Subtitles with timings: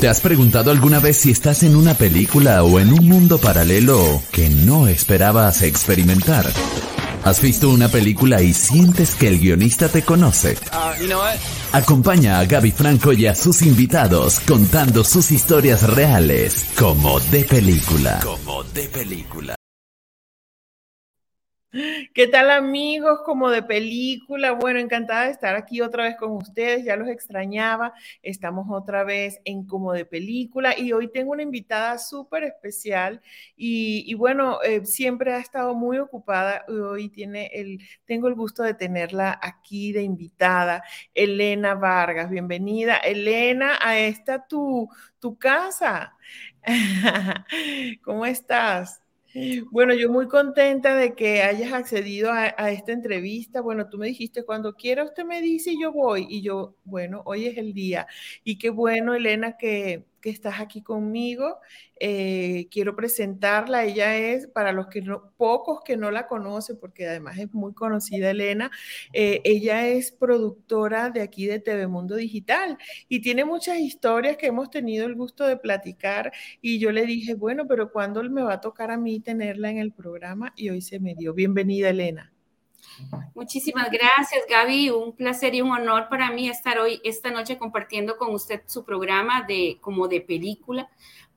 [0.00, 4.22] ¿Te has preguntado alguna vez si estás en una película o en un mundo paralelo
[4.30, 6.46] que no esperabas experimentar?
[7.24, 10.56] ¿Has visto una película y sientes que el guionista te conoce?
[11.72, 18.20] Acompaña a Gaby Franco y a sus invitados contando sus historias reales como de película.
[18.22, 19.56] Como de película.
[21.70, 23.20] ¿Qué tal amigos?
[23.26, 24.52] Como de película.
[24.52, 26.84] Bueno, encantada de estar aquí otra vez con ustedes.
[26.84, 27.92] Ya los extrañaba.
[28.22, 33.20] Estamos otra vez en Como de película y hoy tengo una invitada súper especial
[33.56, 36.64] y, bueno, eh, siempre ha estado muy ocupada.
[36.68, 40.82] Hoy tiene el, tengo el gusto de tenerla aquí de invitada,
[41.14, 42.30] Elena Vargas.
[42.30, 46.16] Bienvenida, Elena, a esta tu, tu casa.
[48.02, 49.02] ¿Cómo estás?
[49.70, 53.60] Bueno, yo muy contenta de que hayas accedido a, esta entrevista.
[53.60, 56.26] Bueno, tú me dijiste, cuando quiera usted me dice y yo voy.
[56.28, 58.06] Y yo, bueno, hoy es el día.
[58.44, 61.58] Y qué bueno, Elena, que, que estás aquí conmigo.
[62.00, 63.84] Eh, quiero presentarla.
[63.84, 67.74] Ella es, para los que no, pocos que no la conocen, porque además es muy
[67.74, 68.70] conocida, Elena,
[69.12, 74.46] eh, ella es productora de aquí de TV Mundo Digital y tiene muchas historias que
[74.46, 76.32] hemos tenido el gusto de platicar.
[76.60, 79.78] Y yo le dije, bueno, pero ¿cuándo me va a tocar a mí tenerla en
[79.78, 80.52] el programa?
[80.56, 81.34] Y hoy se me dio.
[81.34, 82.32] Bienvenida, Elena.
[83.34, 84.90] Muchísimas gracias, Gaby.
[84.90, 88.84] Un placer y un honor para mí estar hoy, esta noche, compartiendo con usted su
[88.84, 90.88] programa de como de película,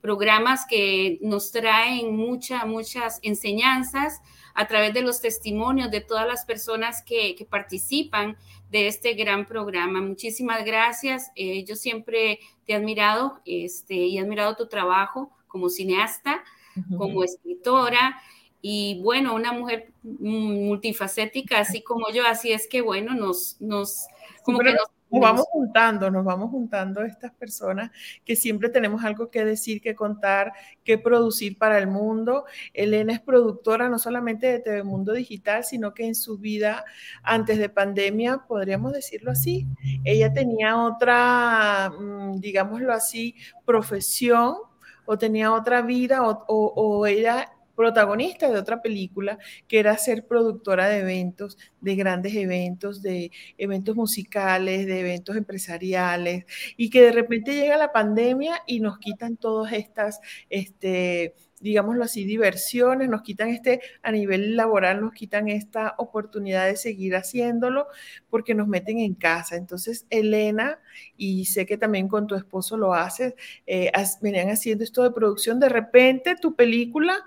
[0.01, 4.21] programas que nos traen muchas, muchas enseñanzas
[4.53, 8.37] a través de los testimonios de todas las personas que, participan
[8.69, 10.01] de este gran programa.
[10.01, 11.31] Muchísimas gracias.
[11.35, 16.43] Eh, yo siempre te he admirado este, y he admirado tu trabajo como cineasta,
[16.97, 18.21] como escritora
[18.61, 24.07] y bueno, una mujer multifacética, así como yo, así es que bueno, nos, nos,
[24.43, 27.89] como que nos, vamos juntando, nos vamos juntando estas personas
[28.23, 32.45] que siempre tenemos algo que decir, que contar, que producir para el mundo.
[32.73, 36.85] Elena es productora no solamente de TV Mundo Digital, sino que en su vida
[37.23, 39.65] antes de pandemia, podríamos decirlo así,
[40.03, 43.35] ella tenía otra, mm, digámoslo así,
[43.65, 44.55] profesión
[45.05, 47.51] o tenía otra vida o, o, o ella
[47.81, 53.95] protagonista de otra película, que era ser productora de eventos, de grandes eventos, de eventos
[53.95, 56.45] musicales, de eventos empresariales,
[56.77, 60.19] y que de repente llega la pandemia y nos quitan todas estas,
[60.51, 66.75] este, digámoslo así, diversiones, nos quitan este, a nivel laboral, nos quitan esta oportunidad de
[66.75, 67.87] seguir haciéndolo
[68.29, 69.55] porque nos meten en casa.
[69.55, 70.79] Entonces, Elena,
[71.17, 73.33] y sé que también con tu esposo lo haces,
[73.65, 77.25] eh, venían haciendo esto de producción, de repente tu película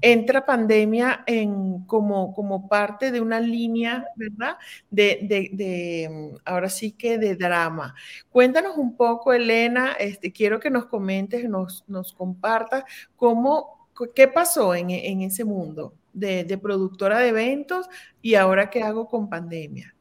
[0.00, 4.56] entra pandemia en, como, como parte de una línea, ¿verdad?
[4.90, 7.94] De, mm, ahora sí que de drama.
[8.30, 12.84] Cuéntanos un poco, Elena, este, quiero que nos comentes, nos, nos compartas
[13.16, 17.88] cómo, qué pasó en, ese mundo de, de, productora de eventos
[18.22, 19.94] y ahora qué hago con pandemia.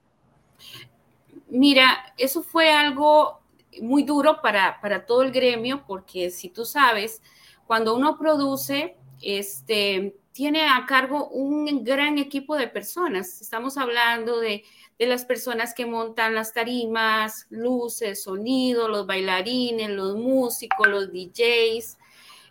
[1.50, 3.40] Mira, eso fue algo
[3.82, 7.22] muy duro para, para todo el gremio, porque si tú sabes,
[7.68, 13.42] cuando uno produce, este, tiene a cargo un gran equipo de personas.
[13.42, 14.64] Estamos hablando de,
[14.98, 21.98] las personas que montan las tarimas, luces, sonido, los bailarines, los músicos, los DJs.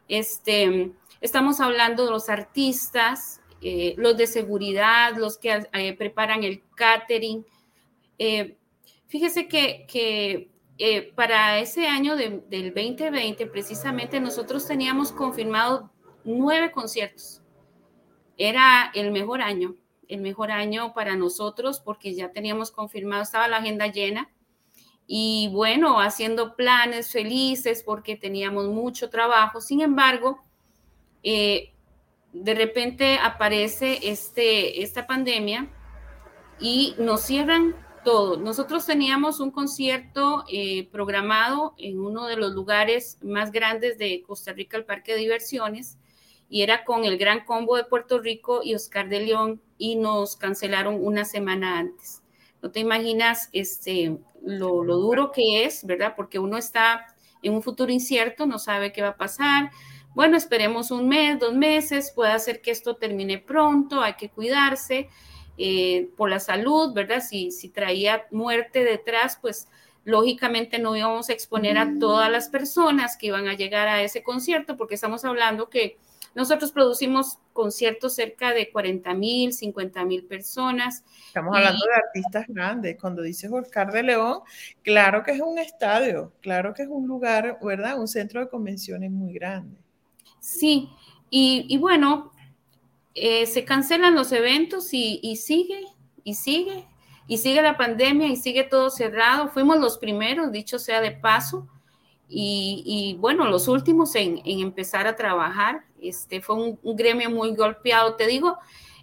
[0.08, 6.62] Este, estamos hablando de los artistas, eh, los de seguridad, los que eh, preparan el
[6.74, 7.44] catering.
[8.18, 8.56] Eh,
[9.08, 10.48] fíjese que,
[11.14, 15.90] para ese año del 2020, precisamente nosotros teníamos confirmado
[16.24, 17.42] nueve conciertos.
[18.36, 19.74] Era el mejor año,
[20.08, 24.30] el mejor año para nosotros porque ya teníamos confirmado, estaba la agenda llena
[25.06, 29.60] y bueno, haciendo planes felices porque teníamos mucho trabajo.
[29.60, 30.44] Sin embargo,
[31.22, 31.72] eh,
[32.32, 35.68] de repente aparece este, esta pandemia
[36.60, 37.74] y nos cierran
[38.04, 38.36] todo.
[38.36, 44.52] Nosotros teníamos un concierto eh, programado en uno de los lugares más grandes de Costa
[44.52, 45.98] Rica, el Parque de Diversiones,
[46.48, 50.36] y era con el Gran Combo de Puerto Rico y Oscar de León y nos
[50.36, 52.22] cancelaron una semana antes.
[52.62, 56.14] No te imaginas este, lo, lo duro que es, ¿verdad?
[56.16, 57.06] Porque uno está
[57.42, 59.70] en un futuro incierto, no sabe qué va a pasar.
[60.14, 65.08] Bueno, esperemos un mes, dos meses, puede ser que esto termine pronto, hay que cuidarse
[65.58, 67.22] eh, por la salud, ¿verdad?
[67.22, 69.68] Si, si traía muerte detrás, pues
[70.04, 74.22] lógicamente no íbamos a exponer a todas las personas que iban a llegar a ese
[74.22, 75.98] concierto, porque estamos hablando que
[76.34, 81.04] Nosotros producimos conciertos cerca de 40 mil, 50 mil personas.
[81.26, 82.96] Estamos hablando de artistas grandes.
[83.00, 84.40] Cuando dices Oscar de León,
[84.82, 87.98] claro que es un estadio, claro que es un lugar, ¿verdad?
[87.98, 89.76] Un centro de convenciones muy grande.
[90.40, 90.88] Sí,
[91.30, 92.32] y, bueno,
[93.14, 95.80] eh, se cancelan los eventos y, y sigue,
[96.24, 96.86] y sigue,
[97.26, 99.48] y sigue la pandemia y sigue todo cerrado.
[99.48, 101.68] Fuimos los primeros, dicho sea de paso
[102.28, 105.84] y, bueno, los últimos en, empezar a trabajar.
[106.00, 108.14] Este, fue un, gremio muy golpeado.
[108.14, 108.58] Te digo,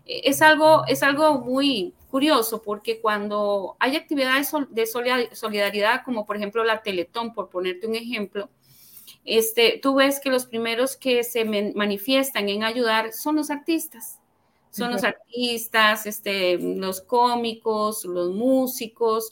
[0.06, 4.86] es algo, es algo muy curioso porque cuando hay actividades de
[5.34, 8.50] solidaridad, como por ejemplo la Teletón, por ponerte un ejemplo,
[9.26, 14.20] este, tú ves que los primeros que se manifiestan en ayudar son los artistas.
[14.70, 19.32] Son los artistas, este, los cómicos, los músicos,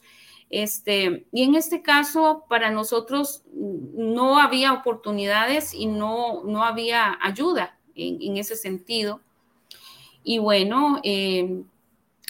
[0.54, 7.80] este, y en este caso, para nosotros no había oportunidades y no, no había ayuda
[7.96, 9.20] en, ese sentido.
[10.24, 11.64] Y bueno, eh,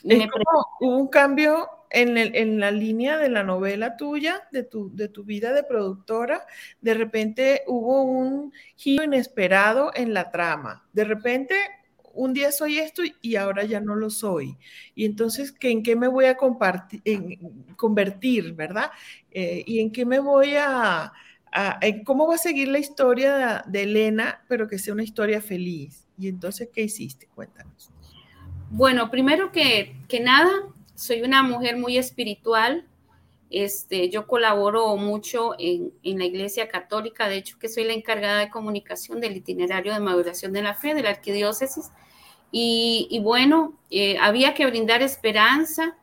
[0.05, 5.25] hubo un cambio en, en, la línea de la novela tuya, de tu, de tu
[5.25, 6.45] vida de productora,
[6.79, 10.87] de repente hubo un giro inesperado en la trama.
[10.93, 11.55] De repente
[12.13, 14.57] un día soy esto y ahora ya no lo soy.
[14.95, 16.37] Y entonces, ¿en qué me voy a
[17.75, 18.91] convertir, verdad?
[19.31, 21.11] Eh, ¿Y en qué me voy a,
[22.05, 26.07] cómo va a seguir la historia de, Elena, pero que sea una historia feliz?
[26.17, 27.27] Y entonces, ¿qué hiciste?
[27.33, 27.91] Cuéntanos.
[28.69, 30.51] Bueno, primero que, que nada,
[30.95, 32.85] soy una mujer muy espiritual.
[33.53, 38.49] Este, yo colaboro mucho en, la Iglesia Católica, de hecho que soy la encargada de
[38.49, 41.91] comunicación del itinerario de maduración de la fe de la Arquidiócesis
[42.51, 45.95] y, bueno, eh, había que brindar esperanza.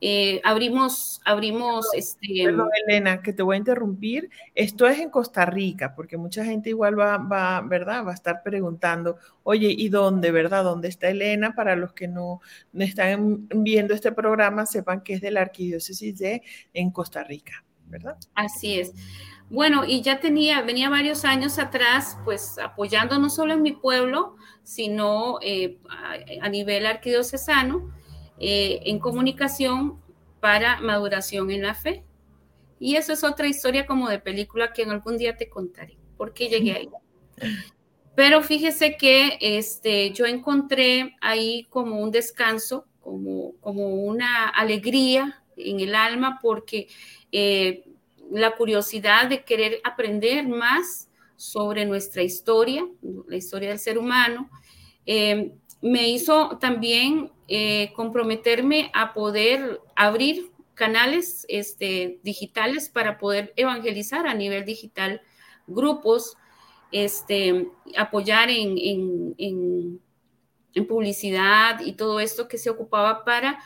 [0.00, 2.44] Eh, abrimos, abrimos, este...
[2.86, 4.30] Elena, que te voy a interrumpir.
[4.54, 8.06] Esto es en Costa Rica, porque mucha gente igual va, va, ¿verdad?
[8.06, 10.64] Va a estar preguntando, oye, ¿y dónde, verdad?
[10.64, 11.54] ¿Dónde está Elena?
[11.54, 12.40] Para los que no,
[12.74, 16.42] están viendo este programa, sepan que es de la Arquidiócesis de
[16.74, 18.16] en Costa Rica, ¿verdad?
[18.34, 18.92] Así es.
[19.50, 24.36] Bueno, y ya tenía, venía varios años atrás, pues apoyando no solo en mi pueblo,
[24.62, 25.78] sino eh,
[26.42, 27.90] a, nivel arquidiocesano,
[28.40, 30.00] eh, en comunicación
[30.40, 32.04] para maduración en la fe.
[32.80, 36.32] Y eso es otra historia como de película que en algún día te contaré, por
[36.32, 36.88] qué llegué ahí.
[38.14, 45.78] Pero fíjese que este, yo encontré ahí como un descanso, como, como una alegría en
[45.80, 46.88] el alma, porque
[47.30, 47.84] eh,
[48.30, 52.84] la curiosidad de querer aprender más sobre nuestra historia,
[53.28, 54.50] la historia del ser humano,
[55.06, 64.26] eh, me hizo también eh, comprometerme a poder abrir canales este, digitales para poder evangelizar
[64.26, 65.22] a nivel digital
[65.66, 66.36] grupos,
[66.92, 70.00] este, apoyar en, en,
[70.86, 73.58] publicidad y todo esto que se ocupaba para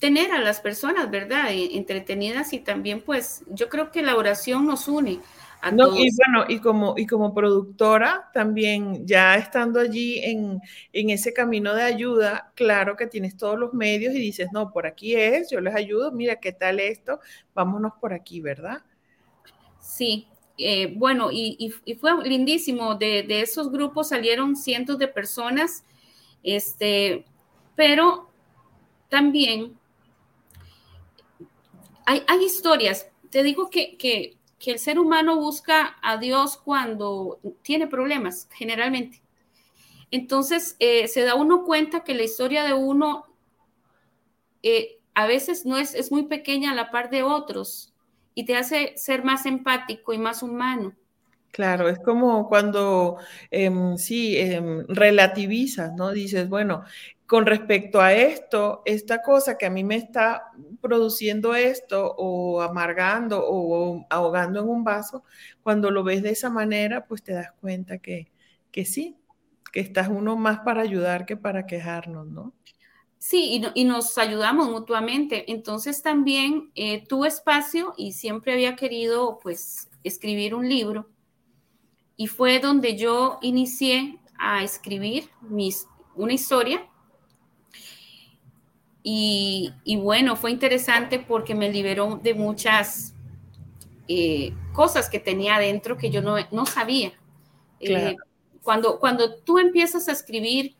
[0.00, 1.52] tener a las personas, ¿verdad?
[1.52, 5.20] E, entretenidas y también pues yo creo que la oración nos une.
[5.64, 10.60] A no, y bueno, y como, y como productora, también ya estando allí en,
[10.92, 14.86] en, ese camino de ayuda, claro que tienes todos los medios y dices, no, por
[14.86, 17.18] aquí es, yo les ayudo, mira qué tal esto,
[17.54, 18.82] vámonos por aquí, ¿verdad?
[19.80, 20.28] Sí,
[20.58, 25.82] eh, bueno, y, y, fue lindísimo, de, de, esos grupos salieron cientos de personas,
[26.42, 27.24] este,
[27.74, 28.28] pero
[29.08, 29.78] también
[32.04, 33.08] hay, historias.
[33.30, 39.22] Te digo que, el ser humano busca a Dios cuando tiene problemas, generalmente.
[40.10, 43.26] Entonces, eh, se da uno cuenta que la historia de uno
[44.62, 47.92] eh, a veces no es, es muy pequeña a la par de otros
[48.34, 50.94] y te hace ser más empático y más humano.
[51.54, 53.18] Claro, es como cuando
[53.48, 56.10] em, sí em, relativizas, ¿no?
[56.10, 56.82] Dices, bueno,
[57.26, 63.42] con respecto a esto, esta cosa que a mí me está produciendo esto o amargando
[63.42, 65.24] o ahogando en un vaso,
[65.62, 68.30] cuando lo ves de esa manera, pues te das cuenta que,
[68.70, 69.16] que sí,
[69.72, 72.52] que estás uno más para ayudar que para quejarnos, ¿no?
[73.26, 75.50] Sí, y, nos ayudamos mutuamente.
[75.50, 81.08] Entonces también eh, tu espacio y siempre había querido pues escribir un libro
[82.18, 86.86] y fue donde yo inicié a escribir mis, una historia.
[89.06, 89.70] Y,
[90.00, 93.14] bueno, fue interesante porque me liberó de muchas
[94.08, 97.12] eh, cosas que tenía adentro que yo no, sabía.
[97.80, 98.16] Eh,
[98.62, 100.74] cuando, cuando tú empiezas a escribir,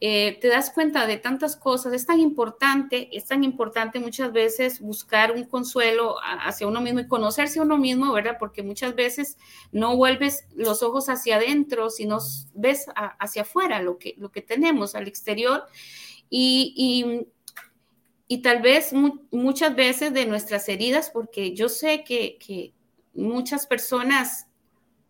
[0.00, 1.92] eh, te das cuenta de tantas cosas.
[1.92, 7.08] Es tan importante, es tan importante muchas veces buscar un consuelo hacia uno mismo y
[7.08, 8.36] conocerse a uno mismo, ¿verdad?
[8.38, 9.38] Porque muchas veces
[9.72, 12.18] no vuelves los ojos hacia adentro, sino
[12.54, 12.86] ves
[13.18, 15.64] hacia afuera lo que, lo que tenemos al exterior.
[16.30, 17.26] Y,
[18.28, 18.92] y, tal vez
[19.30, 22.74] muchas veces de nuestras heridas, porque yo sé que,
[23.14, 24.46] muchas personas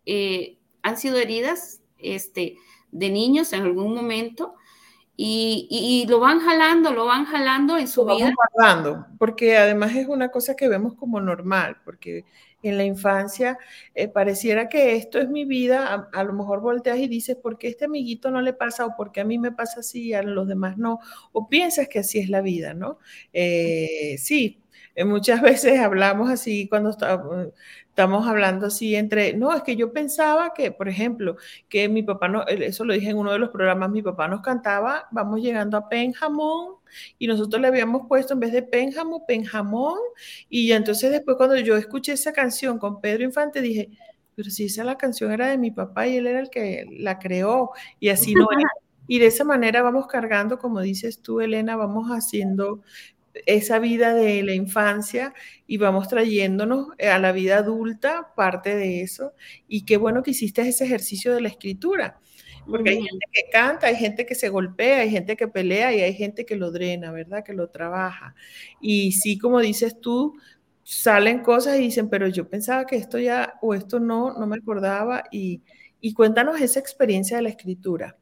[0.05, 2.57] eh, han sido heridas este,
[2.91, 4.55] de niños en algún momento
[5.21, 8.33] y, lo van jalando, lo van jalando en su vida.
[8.55, 12.23] Guardando, porque además es una cosa que vemos como normal, porque
[12.61, 13.57] en la infancia
[13.95, 17.67] eh, pareciera que esto es mi vida, a, lo mejor volteas y dices, ¿por qué
[17.67, 20.23] este amiguito no le pasa o por qué a mí me pasa así y a
[20.23, 20.99] los demás no?
[21.31, 22.99] O piensas que así es la vida, ¿no?
[23.33, 24.61] Eh, sí,
[25.05, 30.71] muchas veces hablamos así cuando estamos hablando así entre, no, es que yo pensaba que,
[30.71, 31.35] por ejemplo,
[31.67, 34.41] que mi papá, no, eso lo dije en uno de los programas, mi papá nos
[34.41, 36.75] cantaba, vamos llegando a Penjamón,
[37.17, 39.99] y nosotros le habíamos puesto en vez de Penjamo, Penjamón,
[40.49, 43.89] y entonces después cuando yo escuché esa canción con Pedro Infante, dije,
[44.35, 47.19] pero si esa la canción era de mi papá y él era el que la
[47.19, 48.47] creó, y así no
[49.11, 52.83] Y de esa manera vamos cargando, como dices tú, Elena, vamos haciendo
[53.45, 55.33] esa vida de la infancia
[55.67, 59.33] y vamos trayéndonos a la vida adulta parte de eso.
[59.67, 62.19] Y qué bueno que hiciste ese ejercicio de la escritura,
[62.67, 66.01] porque hay gente que canta, hay gente que se golpea, hay gente que pelea y
[66.01, 67.43] hay gente que lo drena, ¿verdad?
[67.43, 68.35] Que lo trabaja.
[68.79, 70.37] Y sí, como dices tú,
[70.83, 74.57] salen cosas y dicen, pero yo pensaba que esto ya o esto no, no me
[74.57, 75.23] acordaba.
[75.31, 75.61] Y,
[76.01, 78.17] y cuéntanos esa experiencia de la escritura.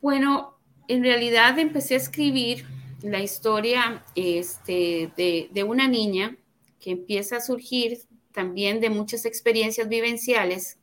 [0.00, 0.58] Bueno,
[0.88, 2.64] en realidad empecé a escribir
[3.02, 6.36] la historia este, de, una niña
[6.80, 7.98] que empieza a surgir
[8.32, 10.78] también de muchas experiencias vivenciales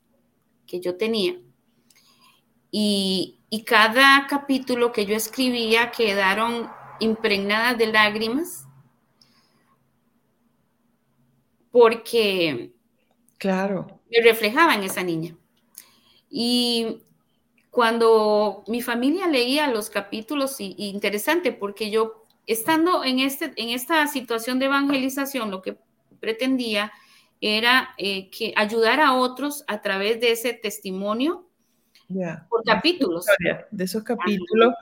[0.66, 1.38] que yo tenía.
[2.70, 6.68] Y, cada capítulo que yo escribía quedaron
[6.98, 8.66] impregnadas de lágrimas
[11.70, 12.72] porque
[13.38, 14.00] claro.
[14.10, 15.36] me reflejaba en esa niña.
[16.28, 17.03] Y
[17.74, 24.06] cuando mi familia leía los capítulos, y, interesante, porque yo, estando en, este, en esta
[24.06, 25.76] situación de evangelización, lo que
[26.20, 26.92] pretendía
[27.40, 31.48] era eh, que ayudar a otros a través de ese testimonio
[32.48, 33.26] por capítulos.
[33.72, 34.74] De esos capítulos,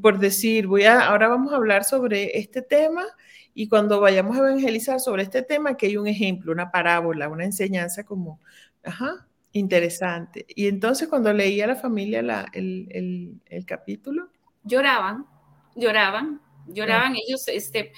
[0.00, 3.04] por decir, voy a, ahora vamos a hablar sobre este tema
[3.52, 7.44] y cuando vayamos a evangelizar sobre este tema, que hay un ejemplo, una parábola, una
[7.44, 8.40] enseñanza como,
[8.82, 10.46] ajá, Interesante.
[10.48, 12.20] Y entonces cuando leía a la familia
[12.52, 14.30] el, capítulo.
[14.62, 15.26] Lloraban,
[15.74, 17.92] lloraban, lloraban ellos, este,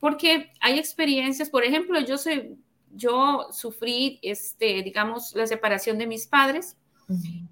[0.00, 2.56] porque hay experiencias, por ejemplo, yo soy,
[2.92, 6.76] yo sufrí, este, digamos, la separación de mis padres.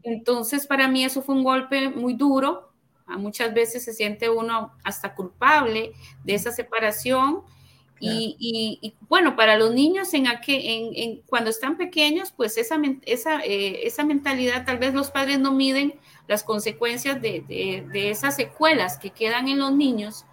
[0.02, 2.72] Entonces, para mí eso fue un golpe muy duro.
[3.06, 5.92] Muchas veces se siente uno hasta culpable
[6.24, 7.42] de esa separación
[7.98, 14.04] y, bueno, para los niños en, en, cuando están pequeños, pues esa, esa, eh, esa,
[14.04, 15.94] mentalidad, tal vez los padres no miden
[16.28, 20.26] las consecuencias de, de, esas secuelas que quedan en los niños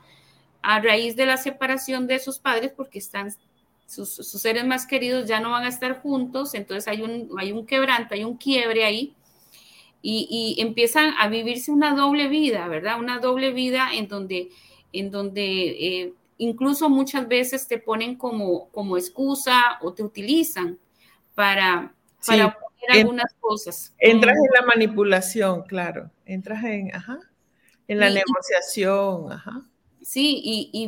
[0.62, 3.32] a raíz de la separación de sus padres, porque están,
[3.86, 7.52] sus, sus, seres más queridos ya no van a estar juntos, entonces hay un, hay
[7.52, 9.14] un quebranto, hay un quiebre ahí.
[10.06, 10.28] Y,
[10.58, 13.00] y empiezan a vivirse una doble vida, ¿verdad?
[13.00, 14.50] Una doble vida en donde,
[14.92, 16.14] en donde eh,
[16.44, 20.78] incluso muchas veces te ponen como, como excusa o te utilizan
[21.36, 21.94] para,
[22.26, 22.58] para
[22.90, 23.94] algunas cosas.
[23.98, 26.12] Entras en la manipulación, claro.
[26.26, 27.20] Entras en, ajá,
[27.88, 29.62] en la negociación, ajá.
[30.02, 30.42] Sí,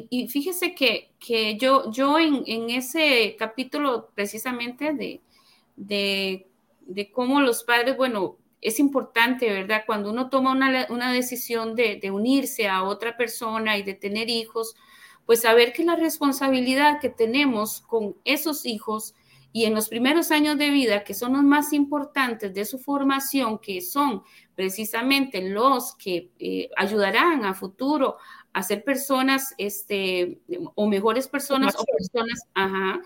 [0.09, 6.47] y, fíjese que, yo, yo en, ese capítulo precisamente de,
[6.85, 9.83] de, cómo los padres, bueno, es importante, ¿verdad?
[9.85, 14.75] Cuando uno toma una, decisión de, de, unirse a otra persona y de tener hijos,
[15.25, 19.15] pues saber que la responsabilidad que tenemos con esos hijos
[19.51, 23.57] y en los primeros años de vida, que son los más importantes de su formación,
[23.57, 24.21] que son
[24.53, 28.17] precisamente los que eh, ayudarán a futuro
[28.51, 30.39] a ser personas, este,
[30.75, 33.01] o mejores personas, o personas, ajá,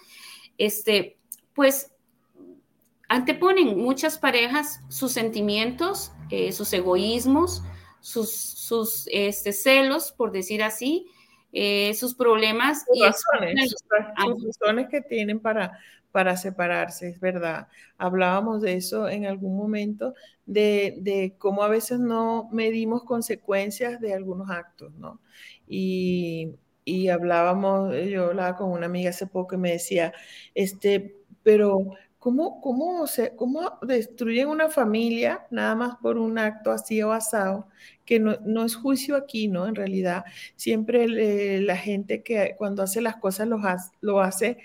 [0.58, 1.18] este,
[1.54, 1.92] pues
[3.08, 7.64] anteponen muchas parejas sus sentimientos, eh, sus egoísmos,
[8.00, 11.08] sus, sus este, celos, por decir así,
[11.52, 13.84] eh, sus problemas y razones, sus,
[14.46, 15.80] razones que tienen para,
[16.12, 17.68] para separarse, es verdad.
[17.98, 20.14] Hablábamos de eso en algún momento,
[20.46, 25.20] de, de, cómo a veces no medimos consecuencias de algunos actos, ¿no?
[25.68, 30.14] Y, y hablábamos, yo hablaba con una amiga hace poco y me decía,
[30.54, 37.02] este, pero ¿Cómo, cómo, se, ¿Cómo destruyen una familia nada más por un acto así
[37.02, 37.68] o asado?
[38.10, 39.68] Que no, es juicio aquí, ¿no?
[39.68, 40.26] En realidad,
[40.56, 43.48] siempre la gente que cuando hace las cosas
[44.02, 44.58] lo, hace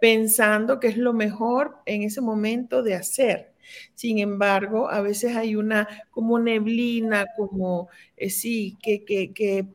[0.00, 3.54] pensando que es lo mejor en ese momento de hacer.
[3.96, 9.66] Sin embargo, a veces hay una como neblina, como eh, sí, que, que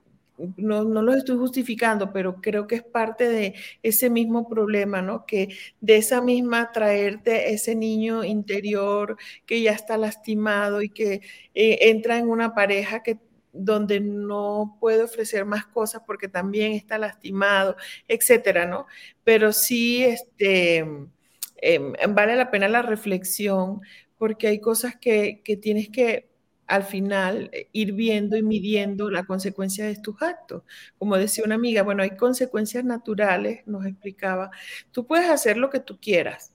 [0.58, 5.26] no, no lo estoy justificando, pero creo que es parte de ese mismo problema, ¿no?
[5.26, 5.50] Que
[5.82, 11.22] de esa misma traerte ese niño interior que ya está lastimado y que
[11.56, 13.20] eh, entra en una pareja que
[13.54, 17.76] donde no puede ofrecer más cosas porque también está lastimado,
[18.08, 18.86] etcétera, ¿no?
[19.24, 20.86] Pero sí, este,
[21.58, 23.82] em, vale la pena la reflexión
[24.18, 26.28] porque hay cosas que, que tienes que
[26.68, 30.64] al final eh, ir viendo y midiendo la consecuencia de tus actos.
[30.98, 34.52] Como decía una amiga, bueno, hay consecuencias naturales, nos explicaba,
[34.92, 36.54] tú puedes hacer lo que tú quieras,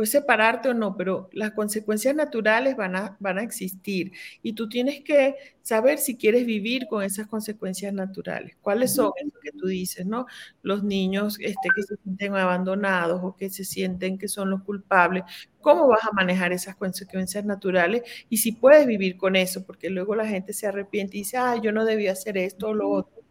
[0.00, 4.66] puedes separarte o no, pero las consecuencias naturales van a, van a existir y tú
[4.66, 8.56] tienes que saber si quieres vivir con esas consecuencias naturales.
[8.62, 9.12] ¿Cuáles son?
[9.42, 10.24] Que tú dices, ¿no?
[10.62, 15.24] Los niños este, que se sienten abandonados o que se sienten que son los culpables.
[15.60, 18.00] ¿Cómo vas a manejar esas consecuencias naturales?
[18.30, 21.60] Y si puedes vivir con eso, porque luego la gente se arrepiente y dice, ah,
[21.62, 23.22] yo no debía hacer esto o lo otro.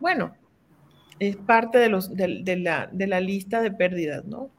[0.00, 0.34] Bueno,
[1.18, 4.50] es parte de, los, de, la, de la lista de pérdidas, ¿no?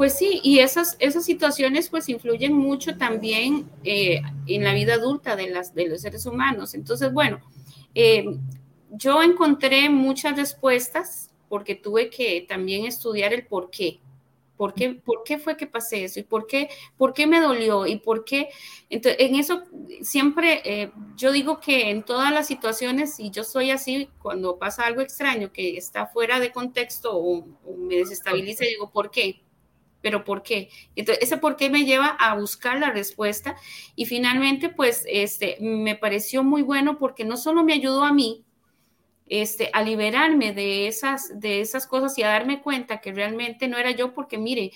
[0.00, 5.36] Pues sí, y esas, esas situaciones pues influyen mucho también eh, en la vida adulta
[5.36, 6.72] de, las, de los seres humanos.
[6.72, 7.42] Entonces, bueno,
[7.94, 8.24] eh,
[8.92, 14.00] yo encontré muchas respuestas porque tuve que también estudiar el por qué.
[14.56, 16.18] ¿Por qué, ¿Por qué fue que pasé eso?
[16.18, 17.86] ¿Y por qué, por qué me dolió?
[17.86, 18.48] ¿Y por qué?
[18.88, 19.64] Entonces, en eso
[20.00, 24.86] siempre eh, yo digo que en todas las situaciones, y yo soy así, cuando pasa
[24.86, 29.42] algo extraño que está fuera de contexto o, o me desestabiliza, digo, ¿por qué?
[30.00, 30.70] Pero ¿por qué?
[30.96, 33.56] Entonces, ese por qué me lleva a buscar la respuesta
[33.96, 38.44] y finalmente, pues, este, me pareció muy bueno porque no solo me ayudó a mí,
[39.26, 43.78] este, a liberarme de esas, de esas cosas y a darme cuenta que realmente no
[43.78, 44.72] era yo, porque mire,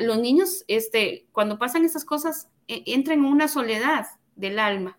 [0.00, 4.06] los niños, este, cuando pasan esas cosas, e, entran en una soledad
[4.36, 4.98] del alma,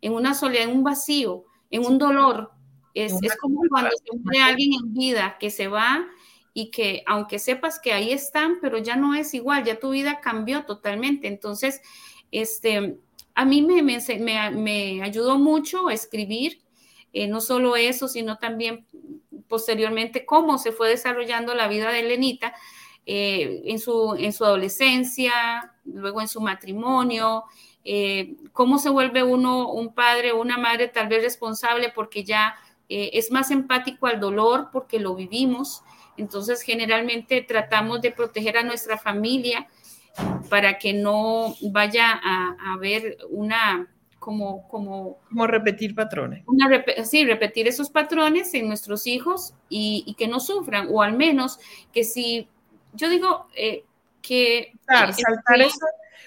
[0.00, 2.52] en una soledad, en un vacío, en un dolor.
[2.94, 6.06] Es, es como cuando se muere alguien en vida que se va
[6.58, 10.18] y que aunque sepas que ahí están, pero ya no es igual, ya tu vida
[10.20, 11.28] cambió totalmente.
[11.28, 11.80] Entonces,
[12.32, 12.98] este,
[13.36, 16.60] a mí me, ayudó mucho a escribir,
[17.12, 18.84] eh, no solo eso, sino también
[19.46, 22.52] posteriormente cómo se fue desarrollando la vida de Lenita
[23.06, 27.44] eh, en, su, en su adolescencia, luego en su matrimonio,
[27.84, 32.56] eh, cómo se vuelve uno un padre o una madre tal vez responsable porque ya
[32.90, 35.84] es más empático al dolor porque lo vivimos.
[36.18, 39.68] Entonces, generalmente tratamos de proteger a nuestra familia
[40.50, 45.18] para que no vaya a, haber una, como, como...
[45.28, 46.42] Como repetir patrones.
[46.46, 51.58] Una, sí, repetir esos patrones en nuestros hijos y, que no sufran, o al menos
[51.92, 52.48] que si,
[52.92, 53.84] yo digo eh,
[54.20, 54.72] que...
[54.86, 55.86] saltar eso,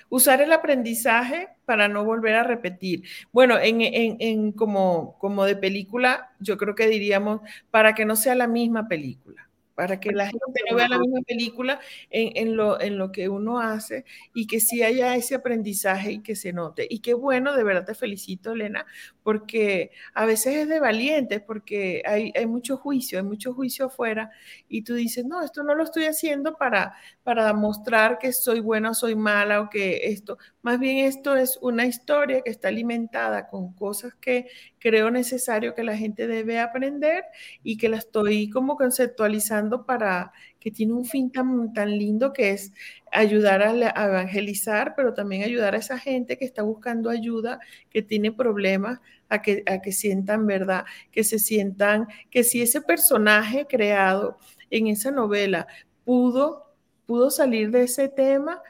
[0.10, 3.04] usar el aprendizaje para no volver a repetir.
[3.32, 8.16] Bueno, en, en, en, como, como de película, yo creo que diríamos, para que no
[8.16, 11.80] sea la misma película para que la gente no vea la misma película
[12.10, 16.36] en, lo, en lo que uno hace y que sí haya ese aprendizaje y que
[16.36, 16.88] se note.
[16.90, 18.86] Y qué bueno, de verdad te felicito, Elena,
[19.24, 24.32] porque a veces es de valientes, porque hay, hay mucho juicio, hay mucho juicio afuera
[24.68, 28.92] y tú dices, no, esto no lo estoy haciendo para, para mostrar que soy buena
[28.92, 33.48] o soy mala o que esto, más bien esto es una historia que está alimentada
[33.48, 34.48] con cosas que
[34.80, 37.24] creo necesario que la gente debe aprender
[37.64, 42.52] y que la estoy como conceptualizando para que tiene un fin tan, tan lindo que
[42.52, 42.74] es
[43.12, 48.32] ayudar a, evangelizar, pero también ayudar a esa gente que está buscando ayuda, que tiene
[48.32, 54.38] problemas, a que, a que sientan verdad, que se sientan, que si ese personaje creado
[54.70, 55.68] en esa novela
[56.04, 56.74] pudo,
[57.06, 58.62] pudo salir de ese tema,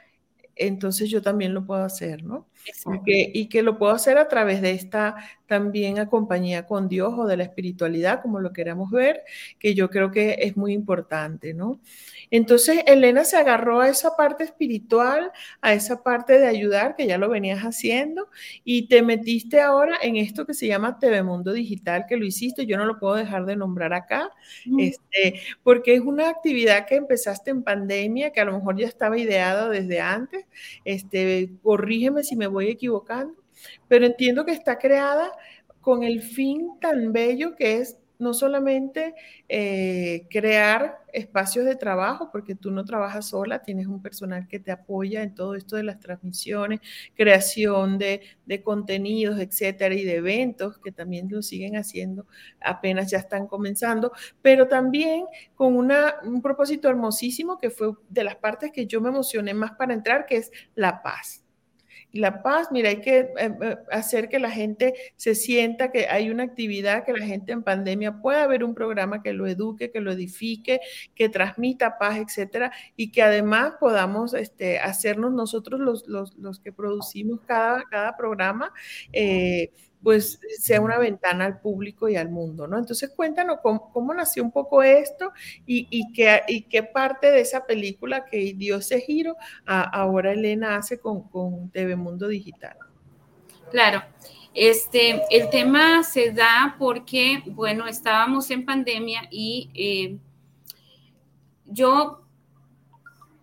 [0.56, 2.46] entonces yo también lo puedo hacer, ¿no?
[2.64, 5.16] Y que, y que, lo puedo hacer a través de esta
[5.52, 9.22] también acompañía con Dios o de la espiritualidad, como lo queramos ver,
[9.58, 11.78] que yo creo que es muy importante, ¿no?
[12.30, 17.18] Entonces, Elena se agarró a esa parte espiritual, a esa parte de ayudar, que ya
[17.18, 18.30] lo venías haciendo,
[18.64, 22.64] y te metiste ahora en esto que se llama TV Mundo Digital, que lo hiciste,
[22.64, 24.30] yo no lo puedo dejar de nombrar acá,
[24.78, 29.18] este, porque es una actividad que empezaste en pandemia, que a lo mejor ya estaba
[29.18, 30.46] ideada desde antes,
[30.86, 33.34] este, corrígeme si me voy equivocando,
[33.88, 35.32] pero entiendo que está creada
[35.80, 39.14] con el fin tan bello que es no solamente
[39.48, 44.70] eh, crear espacios de trabajo, porque tú no trabajas sola, tienes un personal que te
[44.70, 46.80] apoya en todo esto de las transmisiones,
[47.14, 48.22] creación de,
[48.64, 52.26] contenidos, etcétera, y de eventos que también lo siguen haciendo,
[52.60, 58.36] apenas ya están comenzando, pero también con una, un propósito hermosísimo que fue de las
[58.36, 61.41] partes que yo me emocioné más para entrar, que es la paz
[62.12, 66.30] la paz, mira, hay que eh, eh, hacer que la gente se sienta que hay
[66.30, 70.00] una actividad, que la gente en pandemia pueda haber un programa que lo eduque, que
[70.00, 70.80] lo edifique,
[71.14, 77.40] que transmita paz, etcétera, y que además podamos este, hacernos nosotros los, los, que producimos
[77.46, 78.72] cada, cada programa.
[79.12, 79.70] Eh,
[80.02, 82.78] pues sea una ventana al público y al mundo, ¿no?
[82.78, 85.32] Entonces cuéntanos cómo, nació un poco esto
[85.64, 89.36] y, qué, y, qué, parte de esa película que dio ese giro
[89.66, 92.76] ahora Elena hace con, con TV Mundo Digital.
[93.70, 94.02] Claro,
[94.54, 100.18] este, el tema se da porque, bueno, estábamos en pandemia y eh,
[101.66, 102.22] yo,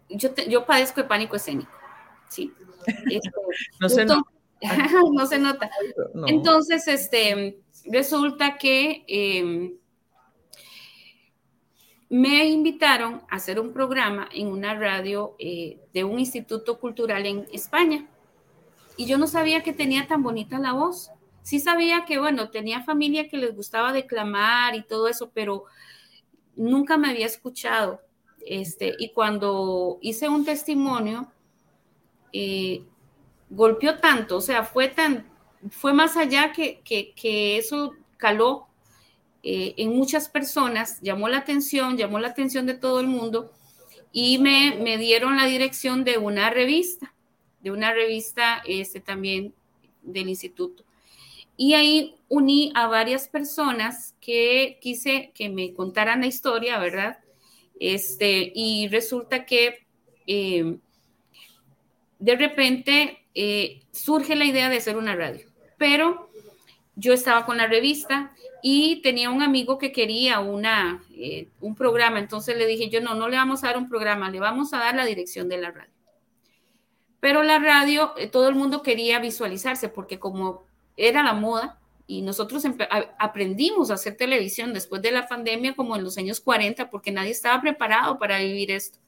[0.10, 1.72] yo, yo padezco de pánico escénico,
[2.28, 2.54] ¿sí?
[3.80, 4.06] no sé,
[5.14, 5.70] no se nota.
[6.28, 9.78] Entonces, este, resulta que em,
[12.10, 17.48] me invitaron a hacer un programa en una radio eh, de un instituto cultural en
[17.54, 18.08] España.
[18.98, 21.12] Y yo no sabía que tenía tan bonita la voz.
[21.42, 25.66] Sí sabía que, bueno, tenía familia que les gustaba declamar y todo eso, pero
[26.56, 28.02] nunca me había escuchado.
[28.46, 31.32] Este, y cuando hice un testimonio,
[32.34, 32.84] eh,
[33.50, 35.26] golpeó tanto, o sea, fue tan,
[35.70, 38.68] fue más allá que, que, eso caló
[39.44, 43.52] eh, en muchas personas, llamó la atención, llamó la atención de todo el mundo
[44.12, 47.14] y me, me dieron la dirección de una revista,
[47.62, 49.54] de una revista este, también
[50.02, 50.84] del instituto.
[51.58, 57.20] Y ahí uní a varias personas que quise que me contaran la historia, ¿verdad?
[57.80, 59.86] Este, y resulta que
[60.26, 60.78] eh,
[62.20, 65.48] de repente eh, surge la idea de hacer una radio,
[65.78, 66.30] pero
[66.98, 72.20] yo estaba con la revista y tenía un amigo que quería una, eh, un programa,
[72.20, 74.80] entonces le dije yo, no, no le vamos a dar un programa, le vamos a
[74.80, 75.94] dar la dirección de la radio.
[77.22, 80.66] Pero la radio, eh, todo el mundo quería visualizarse porque como
[80.98, 82.66] era la moda y nosotros
[83.20, 87.32] aprendimos a hacer televisión después de la pandemia como en los años 40 porque nadie
[87.32, 89.00] estaba preparado para vivir esto.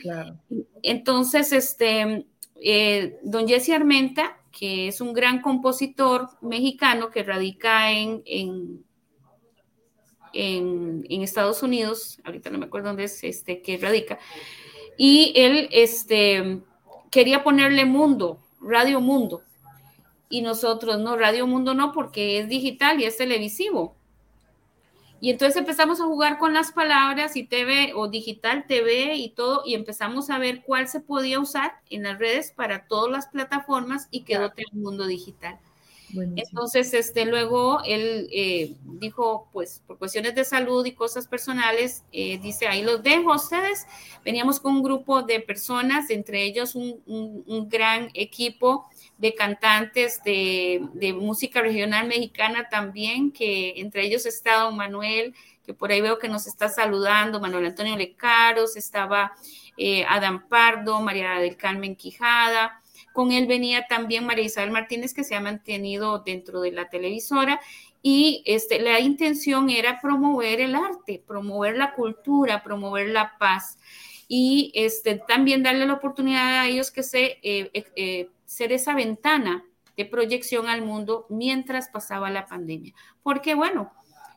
[0.00, 0.40] Claro.
[0.82, 2.26] Entonces, este,
[2.62, 8.84] eh, don Jesse Armenta, que es un gran compositor mexicano que radica en, en,
[10.32, 14.18] en, Estados Unidos, ahorita no me acuerdo dónde es, este, que radica,
[14.98, 16.60] y él este,
[17.10, 19.42] quería ponerle mundo, Radio Mundo,
[20.28, 23.96] y nosotros no, Radio Mundo no, porque es digital y es televisivo.
[25.20, 29.62] Y entonces empezamos a jugar con las palabras y TV o digital TV y todo,
[29.66, 34.08] y empezamos a ver cuál se podía usar en las redes para todas las plataformas
[34.10, 35.58] y quedó el mundo digital.
[36.36, 42.38] Entonces, este, luego él eh, dijo, pues por cuestiones de salud y cosas personales, eh,
[42.38, 43.86] dice, ahí los dejo a ustedes.
[44.24, 48.89] Veníamos con un grupo de personas, entre ellos un, un gran equipo
[49.20, 55.92] de cantantes de, música regional mexicana también, que entre ellos está don Manuel, que por
[55.92, 59.32] ahí veo que nos está saludando, Manuel Antonio Lecaros, estaba
[59.76, 62.80] eh, Adam Pardo, María del Carmen Quijada,
[63.12, 67.60] con él venía también María Isabel Martínez, que se ha mantenido dentro de la televisora,
[68.02, 73.78] y este, la intención era promover el arte, promover la cultura, promover la paz.
[74.28, 79.64] Y este, también darle la oportunidad a ellos que se eh, eh, ser esa ventana
[79.96, 82.92] de proyección al mundo mientras pasaba la pandemia.
[83.22, 83.92] Porque bueno,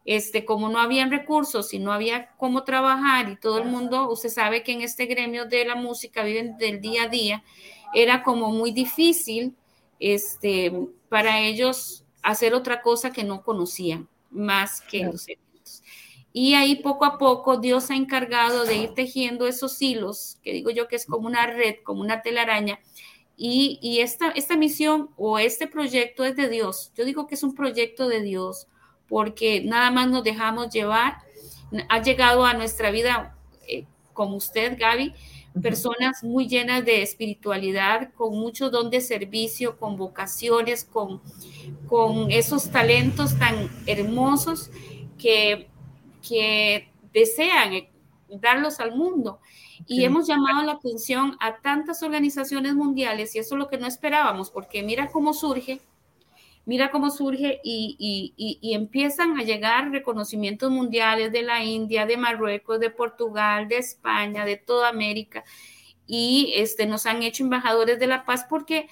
[0.06, 4.30] este, como no habían recursos y no había cómo trabajar y todo el mundo, usted
[4.30, 7.44] sabe que en este gremio de la música viven del día a día,
[7.96, 9.56] era como muy difícil
[10.00, 10.72] este,
[11.10, 15.82] para ellos hacer otra cosa que no conocían más que los eventos.
[16.32, 20.70] Y ahí poco a poco Dios ha encargado de ir tejiendo esos hilos, que digo
[20.70, 22.80] yo que es como una red, como una telaraña,
[23.36, 26.92] y, esta, esta misión o este proyecto es de Dios.
[26.96, 28.68] Yo digo que es un proyecto de Dios
[29.08, 31.18] porque nada más nos dejamos llevar.
[31.90, 33.36] Ha llegado a nuestra vida,
[33.68, 35.14] eh, como usted, Gaby,
[35.62, 41.22] personas muy llenas de espiritualidad, con mucho don de servicio, con vocaciones, con,
[41.88, 44.72] con esos talentos tan hermosos
[45.18, 45.68] que,
[46.28, 47.88] que desean
[48.30, 49.40] darlos al mundo.
[49.86, 53.88] Y hemos llamado la atención a tantas organizaciones mundiales y eso es lo que no
[53.88, 55.82] esperábamos, porque mira cómo surge
[56.66, 62.80] mira cómo surge y, y, empiezan a llegar reconocimientos mundiales de la India, de Marruecos,
[62.80, 65.44] de Portugal, de España, de toda América.
[66.08, 68.88] Y este, nos han hecho embajadores de la paz porque,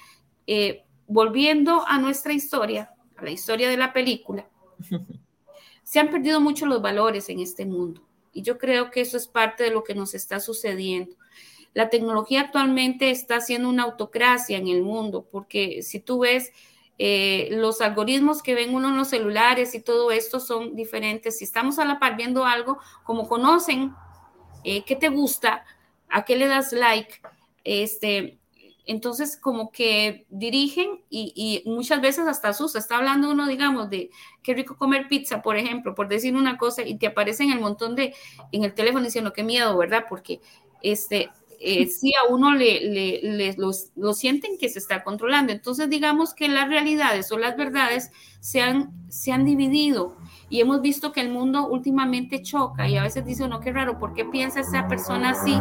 [0.46, 4.46] eh, volviendo a nuestra historia, a la historia de la película,
[5.82, 8.02] se han perdido mucho los valores en este mundo.
[8.32, 11.16] Y yo creo que eso es parte de lo que nos está sucediendo.
[11.74, 16.52] La tecnología actualmente está haciendo una autocracia en el mundo, porque si tú ves
[16.98, 21.38] eh, los algoritmos que ven uno en los celulares y todo esto son diferentes.
[21.38, 23.94] Si estamos a la par viendo algo, como conocen
[24.64, 25.64] eh, qué te gusta,
[26.08, 27.20] a qué le das like,
[27.64, 28.38] este,
[28.84, 32.78] entonces como que dirigen y, muchas veces hasta asusta.
[32.78, 34.10] Está hablando uno, digamos, de
[34.42, 37.94] qué rico comer pizza, por ejemplo, por decir una cosa, y te aparecen el montón
[37.94, 38.14] de
[38.50, 40.06] en el teléfono diciendo qué miedo, ¿verdad?
[40.08, 40.40] Porque
[40.82, 41.30] este,
[41.64, 42.80] eh, sí a uno le,
[43.22, 45.52] le, lo sienten que se está controlando.
[45.52, 50.16] Entonces, digamos que las realidades o las verdades se han, se han dividido
[50.50, 53.98] y hemos visto que el mundo últimamente choca y a veces dice uno, qué raro,
[53.98, 55.56] ¿por qué piensa esa persona así?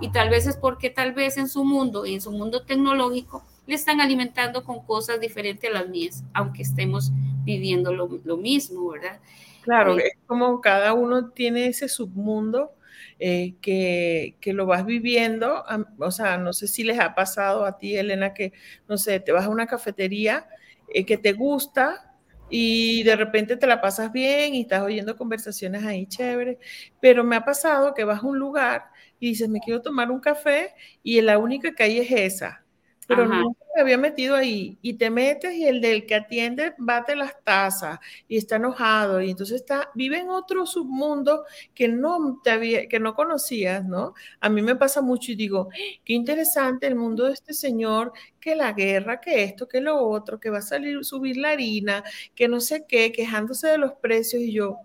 [0.00, 3.42] Y tal vez es porque tal vez en su mundo y en su mundo tecnológico
[3.66, 7.12] le están alimentando con cosas diferentes a las mías, aunque estemos
[7.44, 9.20] viviendo lo, lo mismo, ¿verdad?
[9.62, 12.70] Claro, eh, es como cada uno tiene ese submundo
[13.22, 15.62] eh, que, que, lo vas viviendo,
[15.98, 18.54] o sea, no sé si les ha pasado a ti, Elena, que,
[18.88, 20.48] no sé, te vas a una cafetería
[20.88, 22.16] eh, que te gusta
[22.48, 26.56] y de repente te la pasas bien y estás oyendo conversaciones ahí chéveres,
[26.98, 28.86] pero me ha pasado que vas a un lugar
[29.18, 32.64] y dices, me quiero tomar un café y la única que hay es esa
[33.10, 34.78] pero no me había metido ahí.
[34.82, 39.30] Y te metes y el del que atiende bate las tazas y está enojado y
[39.30, 41.44] entonces está, vive en otro submundo
[41.74, 44.14] que no, te había, que no conocías, ¿no?
[44.38, 45.70] A mí me pasa mucho y digo,
[46.04, 50.38] qué interesante el mundo de este señor, que la guerra, que esto, que lo otro,
[50.38, 52.04] que va a salir, subir la harina,
[52.36, 54.76] que no sé qué, quejándose de los precios y yo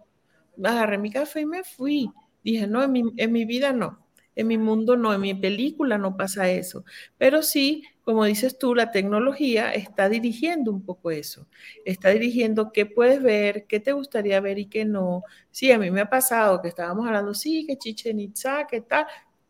[0.64, 2.10] agarré mi café y me fui.
[2.44, 4.00] Dije, no, en mi, en mi vida no.
[4.36, 6.84] En mi mundo no, en mi película no pasa eso.
[7.18, 11.48] Pero sí, como dices tú, la tecnología está dirigiendo un poco eso.
[11.86, 15.24] Está dirigiendo qué puedes ver, qué te gustaría ver y qué no.
[15.50, 19.08] Sí, a mí me ha pasado que estábamos hablando, sí, que Chichen Itza, qué tal,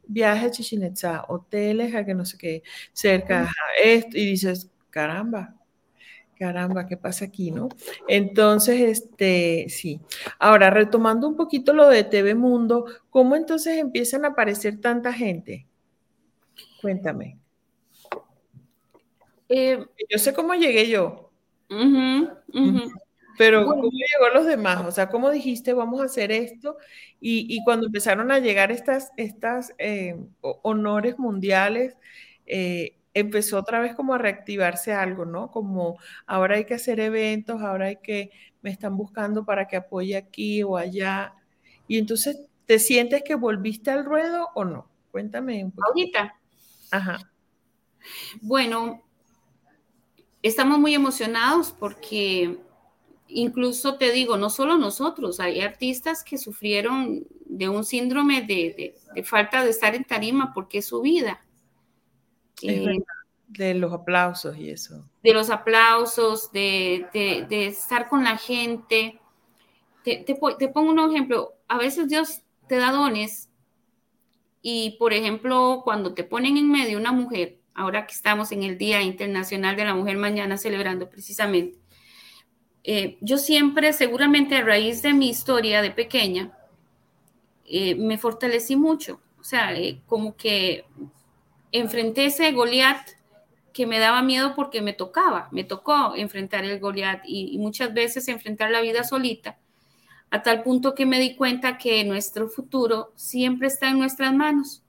[0.08, 2.64] viaje a Chichen Itza, hoteles, a que no sé qué,
[2.94, 3.52] cerca,
[3.84, 5.54] esto, y dices, caramba,
[6.38, 7.70] Caramba, ¿qué pasa aquí, no?
[8.10, 10.02] Entonces, este, sí.
[10.38, 15.66] Ahora, retomando un poquito lo de TV Mundo, ¿cómo entonces empiezan a aparecer tanta gente?
[16.82, 17.40] Cuéntame.
[19.50, 21.32] Eh, yo sé cómo llegué yo.
[23.38, 24.86] Pero ¿cómo llegó los demás?
[24.86, 26.78] O sea, ¿cómo dijiste vamos a hacer esto?
[27.20, 31.98] Y, cuando empezaron a llegar estas, estas eh, honores mundiales,
[32.46, 35.50] eh, empezó otra vez como a reactivarse algo, ¿no?
[35.52, 38.30] Como ahora hay que hacer eventos, ahora hay que,
[38.62, 41.34] me están buscando para que apoye aquí o allá.
[41.88, 44.88] Y entonces, ¿te sientes que volviste al ruedo o no?
[45.12, 45.88] Cuéntame un poco.
[45.88, 46.36] Ahorita.
[46.92, 47.32] Ajá.
[48.42, 49.02] Bueno,
[50.48, 52.58] estamos muy emocionados porque
[53.28, 59.24] incluso te digo, no solo nosotros, hay artistas que sufrieron de un síndrome de, de
[59.24, 61.42] falta de estar en tarima porque es su vida.
[62.62, 63.00] Eh,
[63.48, 65.04] de los aplausos y eso.
[65.24, 67.08] De los aplausos, de,
[67.50, 69.20] estar con la gente.
[70.04, 71.54] Te, pongo un ejemplo.
[71.68, 73.50] A veces Dios te da dones
[74.62, 78.78] y, por ejemplo, cuando te ponen en medio una mujer, ahora que estamos en el
[78.78, 81.78] Día Internacional de la Mujer mañana celebrando precisamente,
[82.84, 86.58] eh, yo siempre, seguramente a raíz de mi historia de pequeña,
[87.66, 89.22] eh, me fortalecí mucho.
[89.40, 89.74] O sea,
[90.06, 90.86] como que
[91.72, 93.10] enfrenté ese Goliat
[93.74, 98.28] que me daba miedo porque me tocaba, me tocó enfrentar el Goliat y, muchas veces
[98.30, 99.60] enfrentar la vida solita,
[100.32, 104.85] a tal punto que me di cuenta que nuestro futuro siempre está en nuestras manos.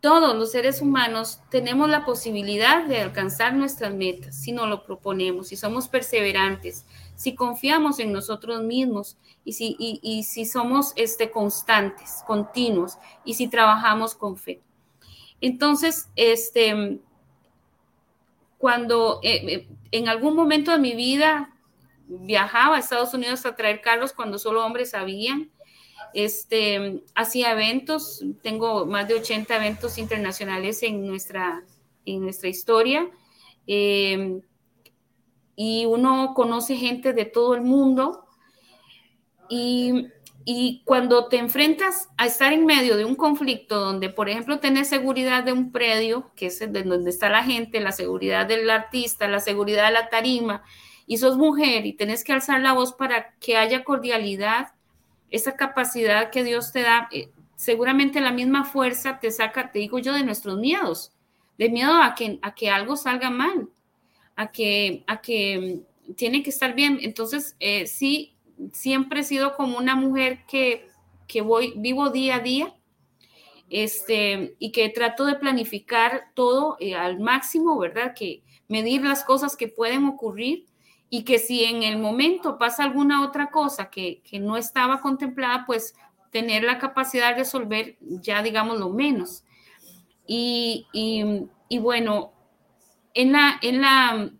[0.00, 5.48] Todos los seres humanos tenemos la posibilidad de alcanzar nuestras metas si nos lo proponemos,
[5.48, 9.54] si somos perseverantes, si confiamos en nosotros mismos y
[10.22, 14.60] si, somos este, constantes, continuos y si trabajamos con fe.
[15.40, 17.00] Entonces, este,
[18.58, 21.56] cuando eh, eh, en algún momento de mi vida
[22.06, 25.50] viajaba a Estados Unidos a traer carros cuando solo hombres habían,
[26.14, 31.64] este, hacía eventos, tengo más de 80 eventos internacionales en nuestra,
[32.04, 33.08] en nuestra historia.
[33.66, 34.40] Em,
[35.56, 38.24] y uno conoce gente de todo el mundo
[39.48, 40.08] y
[40.50, 44.88] y cuando te enfrentas a estar en medio de un conflicto donde, por ejemplo, tenés
[44.88, 49.28] seguridad de un predio, que es de donde está la gente, la seguridad del artista,
[49.28, 50.62] la seguridad de la tarima,
[51.06, 54.68] y sos mujer y tenés que alzar la voz para que haya cordialidad,
[55.30, 59.98] esa capacidad que Dios te da, eh, seguramente la misma fuerza te saca, te digo
[59.98, 61.12] yo, de nuestros miedos,
[61.58, 63.68] de miedo a que, a que algo salga mal,
[64.36, 66.98] a que, a que mm, tiene que estar bien.
[67.02, 68.34] Entonces, eh, sí,
[68.72, 70.88] siempre he sido como una mujer que,
[71.26, 72.74] que voy, vivo día a día
[73.70, 78.14] este, y que trato de planificar todo eh, al máximo, ¿verdad?
[78.14, 80.66] Que medir las cosas que pueden ocurrir
[81.10, 85.94] y que si en el momento pasa alguna otra cosa que, no estaba contemplada, pues
[86.30, 89.44] tener la capacidad de resolver ya, digamos, lo menos.
[90.26, 90.86] Y,
[91.80, 92.32] bueno,
[93.14, 94.30] en, la, en, la,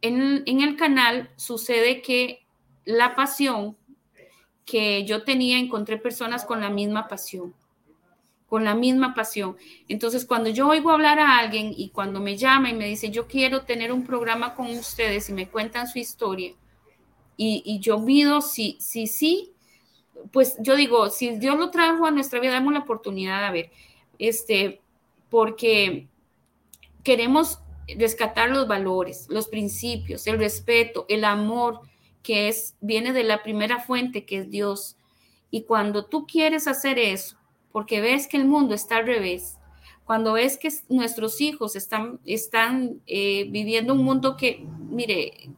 [0.00, 2.44] en, en el canal sucede que
[2.84, 3.76] la pasión
[4.64, 7.54] que yo tenía, encontré personas con la misma pasión
[8.54, 9.56] con la misma pasión.
[9.88, 13.26] Entonces, cuando yo oigo hablar a alguien y cuando me llama y me dice, yo
[13.26, 16.54] quiero tener un programa con ustedes y me cuentan su historia,
[17.36, 19.50] y, yo mido si sí, sí,
[20.30, 23.72] pues yo digo, si Dios lo trajo a nuestra vida, damos la oportunidad a ver,
[24.20, 24.80] este,
[25.30, 26.06] porque
[27.02, 31.80] queremos rescatar los valores, los principios, el respeto, el amor
[32.22, 34.96] que es viene de la primera fuente que es Dios.
[35.50, 37.36] Y cuando tú quieres hacer eso,
[37.74, 39.58] porque ves que el mundo está al revés,
[40.04, 45.50] cuando ves que nuestros hijos están, están eh, viviendo un mundo que, mire,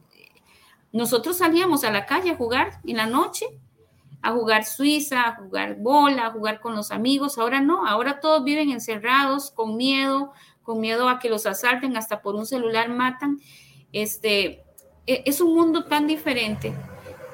[0.91, 3.45] nosotros salíamos a la calle a jugar en la noche,
[4.23, 8.43] a jugar Suiza, a jugar bola, a jugar con los amigos, ahora no, ahora todos
[8.43, 10.31] viven encerrados, con miedo,
[10.63, 13.39] con miedo a que los asalten, hasta por un celular matan.
[13.93, 14.63] Este,
[15.05, 16.73] e, es un mundo tan diferente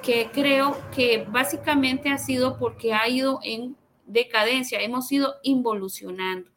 [0.01, 6.49] que creo que básicamente ha sido porque ha ido en decadencia, hemos ido involucionando.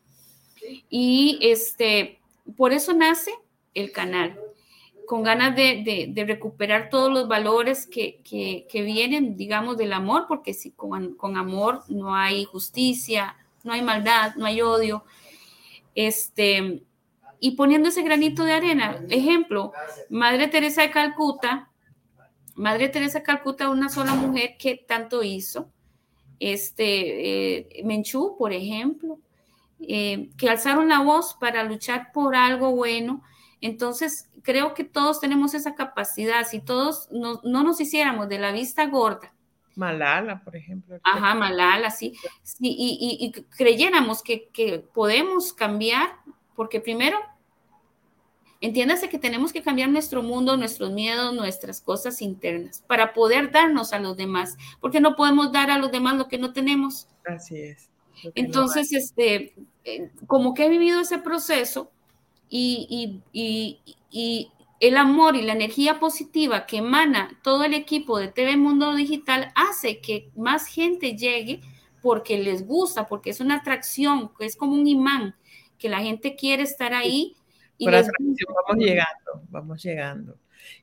[0.88, 2.20] Y este,
[2.56, 3.32] por eso nace
[3.74, 4.38] el canal,
[5.06, 11.14] con ganas de, recuperar todos los valores que, vienen, digamos, del amor, porque si con,
[11.14, 15.04] con, amor no hay justicia, no hay maldad, no hay odio.
[15.94, 16.82] Este,
[17.40, 19.72] y poniendo ese granito de arena, ejemplo,
[20.10, 21.70] Madre Teresa de Calcuta,
[22.54, 25.70] Madre Teresa de Calcuta, una sola mujer que tanto hizo,
[26.40, 29.18] este, eh, Menchú, por ejemplo,
[29.80, 33.22] eh, que alzaron la voz para luchar por algo bueno.
[33.60, 36.46] Entonces, creo que todos tenemos esa capacidad.
[36.46, 39.32] Si todos no, nos hiciéramos de la vista gorda.
[39.74, 40.98] Malala, por ejemplo.
[41.02, 42.14] Ajá, Malala, sí.
[42.58, 46.16] y, creyéramos que, que podemos cambiar,
[46.54, 47.18] porque primero
[48.66, 53.92] Entiéndase que tenemos que cambiar nuestro mundo, nuestros miedos, nuestras cosas internas para poder darnos
[53.92, 57.06] a los demás, porque no podemos dar a los demás lo que no tenemos.
[57.24, 57.88] Así es.
[58.34, 61.92] Entonces, este, eh, como que he vivido ese proceso
[62.48, 64.50] y, y,
[64.80, 69.52] el amor y la energía positiva que emana todo el equipo de TV Mundo Digital
[69.54, 71.60] hace que más gente llegue
[72.02, 75.36] porque les gusta, porque es una atracción, es como un imán,
[75.78, 77.36] que la gente quiere estar ahí
[77.78, 80.38] y vamos llegando, vamos llegando.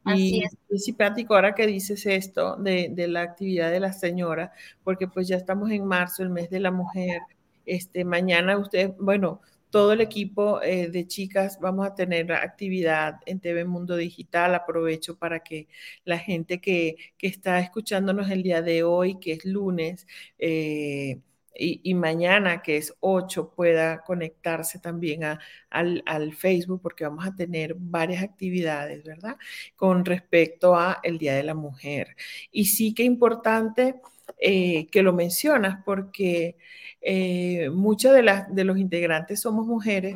[0.06, 4.53] y es simpático ahora que dices esto de, de, la actividad de la señora,
[4.84, 7.21] porque pues ya estamos en marzo, el mes de la mujer.
[7.65, 9.41] Este, mañana usted, bueno,
[9.73, 14.53] todo el equipo eh, de chicas vamos a tener actividad en TV Mundo Digital.
[14.53, 15.67] Aprovecho para que
[16.06, 20.06] la gente que, que está escuchándonos el día de hoy, que es lunes,
[20.38, 21.21] eh,
[21.55, 25.39] y, mañana, que es 8, pueda conectarse también a,
[25.69, 29.37] al, Facebook, porque vamos a tener varias actividades, ¿verdad?
[29.75, 32.15] Con respecto a el Día de la Mujer.
[32.51, 33.95] Y sí que importante
[34.39, 36.57] eh, que lo mencionas, porque
[37.01, 40.15] eh, muchas de, las, de los integrantes somos mujeres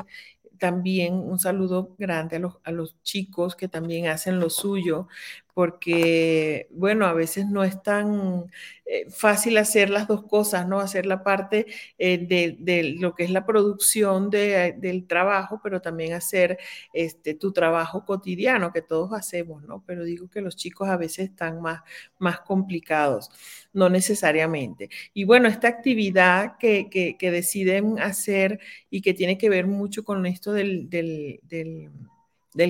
[0.57, 5.07] también un saludo grande a los, a los, chicos que también hacen lo suyo,
[5.57, 8.45] porque, bueno, a veces no es tan
[8.85, 10.79] eh, fácil hacer las dos cosas, ¿no?
[10.79, 11.65] Hacer la parte
[11.97, 16.59] eh, de, lo que es la producción del trabajo, pero también hacer
[16.93, 19.83] este, tu trabajo cotidiano, que todos hacemos, ¿no?
[19.87, 21.81] Pero digo que los chicos a veces están más,
[22.19, 23.31] más complicados,
[23.73, 24.91] no necesariamente.
[25.15, 28.59] Y bueno, esta actividad que, que, deciden hacer
[28.91, 31.89] y que tiene que ver mucho con esto del, del del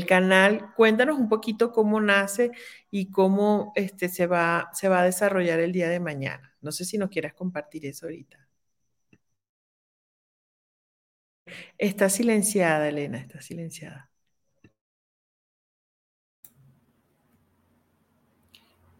[0.06, 0.74] canal.
[0.76, 2.52] Cuéntanos un poquito cómo nace
[2.92, 6.56] y cómo este, se, va, se va a desarrollar el día de mañana.
[6.62, 8.48] No sé si nos quieras compartir eso ahorita.
[11.78, 14.10] Está silenciada, Elena, está silenciada.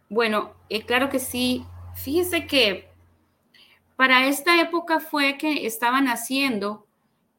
[0.08, 1.66] Bueno, eh, claro que sí.
[1.94, 2.88] Fíjese que
[3.96, 6.86] para esta época fue que estaban haciendo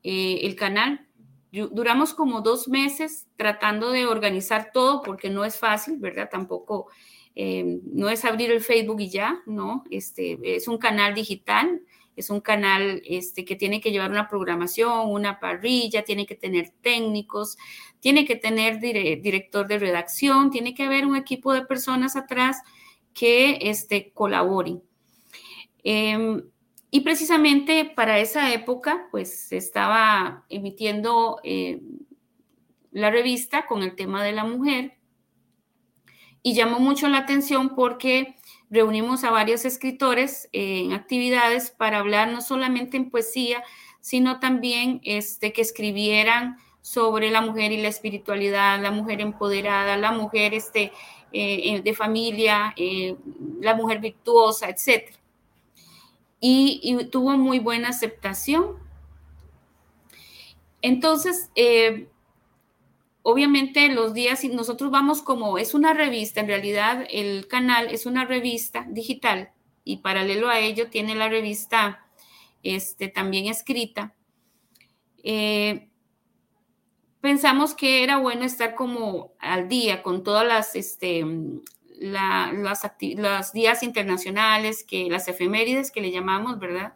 [0.04, 1.09] eh, el canal
[1.52, 6.30] duramos como dos meses tratando de organizar todo porque no es fácil, ¿verdad?
[6.32, 6.88] Tampoco,
[7.36, 9.84] eh, no es abrir el Facebook y ya, ¿no?
[9.90, 11.82] Este, es un canal digital,
[12.16, 16.72] es un canal este, que tiene que llevar una programación, una parrilla, tiene que tener
[16.82, 17.58] técnicos,
[18.00, 22.62] tiene que tener director de redacción, tiene que haber un equipo de personas atrás
[23.14, 24.84] que este, colaboren.
[25.84, 26.44] Em,
[26.92, 31.82] y precisamente para esa época, pues estaba emitiendo eh,
[32.92, 34.98] la revista con el tema de la mujer.
[36.42, 38.36] Y llamó mucho la atención porque
[38.72, 43.64] reunimos a varios escritores eh, en actividades para hablar no solamente en poesía,
[44.00, 50.12] sino también este, que escribieran sobre la mujer y la espiritualidad, la mujer empoderada, la
[50.12, 50.92] mujer este,
[51.34, 52.74] eh, de familia,
[53.60, 55.19] la mujer virtuosa, etc
[56.40, 58.78] y, tuvo muy buena aceptación.
[60.82, 62.08] Entonces, eh,
[63.22, 68.26] obviamente los días, nosotros vamos como, es una revista, en realidad el canal es una
[68.26, 69.52] revista digital
[69.84, 72.06] y paralelo a ello tiene la revista
[72.64, 74.14] este, también escrita.
[75.24, 75.90] Eh,
[77.22, 81.26] pensamos que era bueno estar como al día con todas las, este,
[82.00, 86.94] las, días internacionales, que las efemérides que le llamamos, ¿verdad?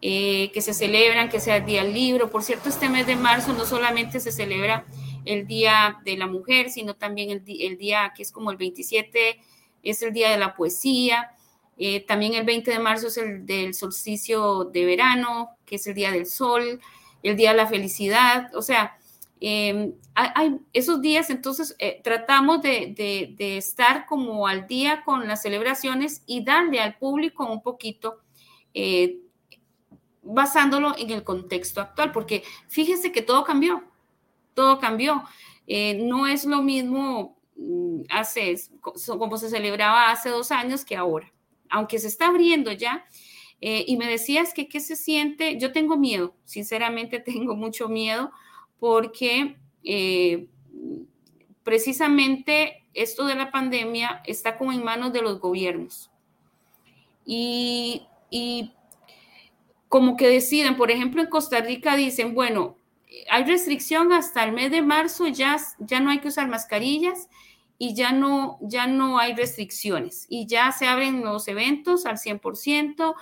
[0.00, 2.30] Eh, que se celebran, que sea el Día del Libro.
[2.30, 4.84] Por cierto, este mes de marzo no solamente se celebra
[5.24, 7.44] el Día de la Mujer, sino también el,
[7.78, 9.40] día que es como el 27,
[9.82, 11.30] es el Día de la Poesía.
[11.78, 15.94] Eh, también el 20 de marzo es el del solsticio de verano, que es el
[15.94, 16.80] Día del Sol,
[17.22, 18.54] el Día de la Felicidad.
[18.54, 18.98] O sea,
[19.40, 26.22] Em, hay, esos días, entonces, eh, tratamos de, estar como al día con las celebraciones
[26.26, 28.20] y darle al público un poquito,
[28.72, 29.20] eh,
[30.22, 33.84] basándolo en el contexto actual, porque fíjese que todo cambió,
[34.54, 35.24] todo cambió.
[35.66, 41.32] Eh, no es lo mismo mm, hace, como se celebraba hace dos años que ahora,
[41.68, 43.04] aunque se está abriendo ya.
[43.60, 48.30] y me decías que qué se siente, yo tengo miedo, sinceramente tengo mucho miedo
[48.84, 50.46] porque eh,
[51.62, 56.10] precisamente esto de la pandemia está como en manos de los gobiernos.
[57.24, 58.02] Y,
[59.88, 62.76] como que deciden, por ejemplo, en Costa Rica dicen, bueno,
[63.30, 67.30] hay restricción hasta el mes de marzo, ya, ya no hay que usar mascarillas
[67.78, 73.14] y ya no, ya no hay restricciones y ya se abren los eventos al 100%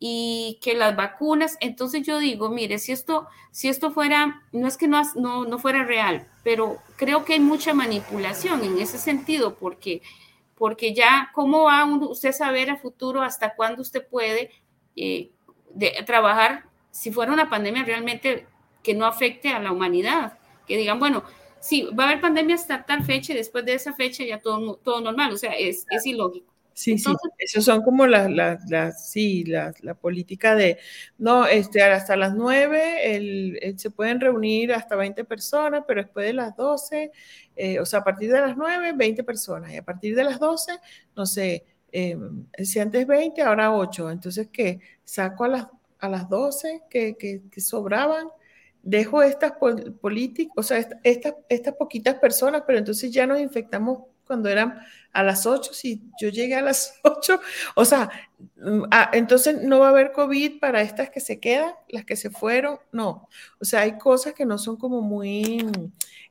[0.00, 4.76] y que las vacunas, entonces yo digo, mire, si esto, si esto fuera, no es
[4.76, 10.02] que no, no, fuera real, pero creo que hay mucha manipulación en ese sentido, porque,
[10.54, 14.50] porque ya, ¿cómo va usted saber a futuro hasta cuándo usted puede
[14.94, 15.30] eh,
[16.06, 18.46] trabajar si fuera una pandemia realmente
[18.82, 20.38] que no afecte a la humanidad?
[20.68, 21.24] Que digan, bueno,
[21.60, 24.76] sí, va a haber pandemia hasta tal fecha y después de esa fecha ya todo,
[24.76, 26.47] todo normal, o sea, es, es ilógico.
[26.78, 30.78] Sí, sí, esos son como las, las, sí, la, política de,
[31.18, 36.34] no, este, hasta las 9 el, se pueden reunir hasta 20 personas, pero después de
[36.34, 37.10] las 12,
[37.56, 40.38] eh, o sea, a partir de las 9, 20 personas, y a partir de las
[40.38, 40.78] 12,
[41.16, 42.16] no sé, eh,
[42.62, 44.78] si antes 20, ahora 8, entonces, ¿qué?
[45.02, 45.66] Saco a las,
[45.98, 48.28] a las 12 que, que, que sobraban,
[48.84, 49.54] dejo estas
[50.00, 54.78] políticas, o sea, estas, estas poquitas personas, pero entonces ya nos infectamos cuando eran
[55.12, 57.40] a las 8, si yo llegué a las 8,
[57.74, 58.10] o sea,
[58.56, 62.14] mm, ah, entonces no va a haber COVID para estas que se quedan, las que
[62.14, 63.28] se fueron, no.
[63.60, 65.66] O sea, hay cosas que no son como muy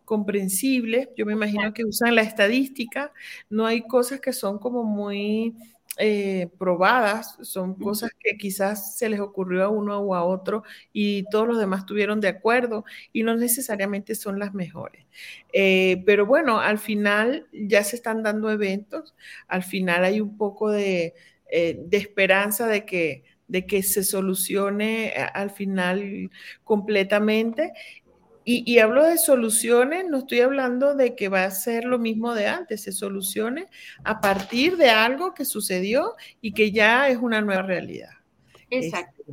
[0.06, 1.10] comprensibles.
[1.18, 3.12] Yo me imagino que usan la estadística,
[3.50, 5.54] no hay cosas que son como muy
[6.00, 11.24] eh, probadas, son cosas que quizás se les ocurrió a uno o a otro y
[11.32, 15.06] todos los demás tuvieron de acuerdo y no necesariamente son las mejores.
[15.54, 19.16] Eh, pero bueno, al final ya se están dando eventos,
[19.48, 21.16] al final hay un poco de,
[21.52, 26.30] eh, de esperanza de que de que se solucione al final
[26.66, 27.72] completamente
[28.50, 32.48] y, hablo de soluciones, no estoy hablando de que va a ser lo mismo de
[32.48, 33.68] antes, se solucione
[34.06, 38.12] a partir de algo que sucedió y que ya es una nueva realidad.
[38.70, 39.24] Exacto.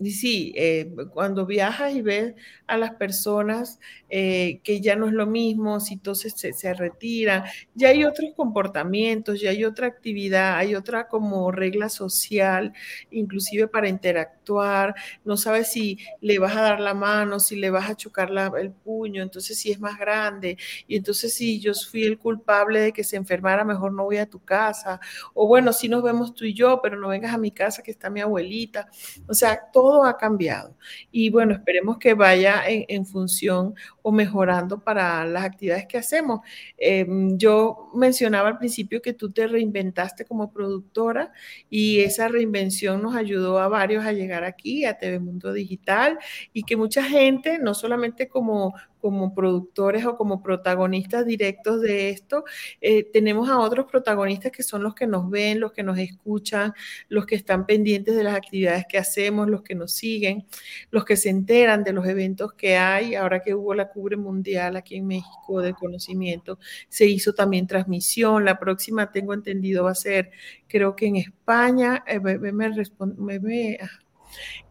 [0.00, 2.34] Y sí, eh, cuando viajas y ves
[2.66, 3.78] a las personas
[4.08, 8.32] eh, que ya no es lo mismo, si entonces se, se, retiran, ya hay otros
[8.34, 12.72] comportamientos, ya hay otra actividad, hay otra como regla social,
[13.10, 17.88] inclusive para interactuar, no sabes si le vas a dar la mano, si le vas
[17.88, 22.18] a chocar el puño, entonces si es más grande, y entonces si yo fui el
[22.18, 25.00] culpable de que se enfermara, mejor no voy a tu casa,
[25.34, 27.90] o bueno, si nos vemos tú y yo, pero no vengas a mi casa que
[27.90, 28.88] está mi abuelita,
[29.28, 30.74] o sea, todo todo ha cambiado.
[31.12, 36.40] Y bueno, esperemos que vaya en, función o mejorando para las actividades que hacemos.
[36.78, 41.32] Em, yo mencionaba al principio que tú te reinventaste como productora
[41.68, 46.18] y esa reinvención nos ayudó a varios a llegar aquí, a TV Mundo Digital,
[46.54, 48.74] y que mucha gente, no solamente como
[49.04, 52.44] como productores o como protagonistas directos de esto,
[52.80, 56.72] eh, tenemos a otros protagonistas que son los que nos ven, los que nos escuchan,
[57.10, 60.46] los que están pendientes de las actividades que hacemos, los que nos siguen,
[60.90, 63.14] los que se enteran de los eventos que hay.
[63.14, 68.46] Ahora que hubo la cubre mundial aquí en México de conocimiento, se hizo también transmisión.
[68.46, 70.30] La próxima, tengo entendido, va a ser,
[70.66, 72.02] creo que en España.
[72.06, 74.04] Eh, me, me, me, ah,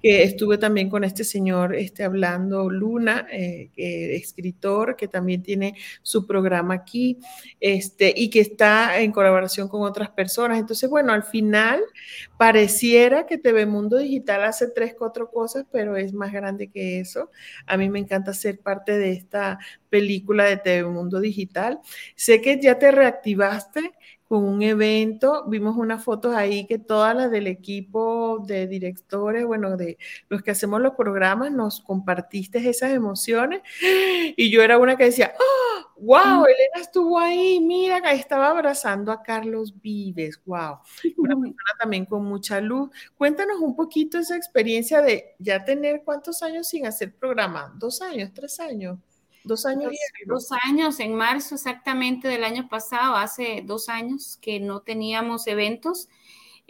[0.04, 6.28] que estuve también con este señor este, hablando, Luna, eh, escritor, que también tiene su
[6.28, 7.20] programa aquí,
[7.62, 10.60] este, y que está en colaboración con otras personas.
[10.60, 11.82] Entonces, bueno, al final
[12.36, 17.32] pareciera que TV Mundo Digital hace tres, cuatro cosas, pero es más grande que eso.
[17.66, 19.58] A mí me encanta ser parte de esta
[19.90, 21.80] película de TV Mundo Digital.
[22.18, 23.94] Sé que ya te reactivaste
[24.34, 25.46] con un evento.
[25.48, 29.93] Vimos unas fotos ahí que todas las del equipo de directores, bueno, de
[30.30, 33.62] los que hacemos los programas, nos compartiste esas emociones.
[34.36, 35.34] Y yo era una que decía,
[35.98, 36.46] wow, mm.
[36.46, 40.80] Elena estuvo ahí, mira, estaba abrazando a Carlos Vives, wow.
[41.18, 42.90] Una persona también con mucha luz.
[43.16, 48.32] Cuéntanos un poquito esa experiencia de ya tener cuántos años sin hacer programa, dos años,
[48.34, 48.98] tres años.
[49.44, 49.92] Dos años.
[50.26, 56.08] Dos, años, en marzo exactamente del año pasado, hace dos años que no teníamos eventos.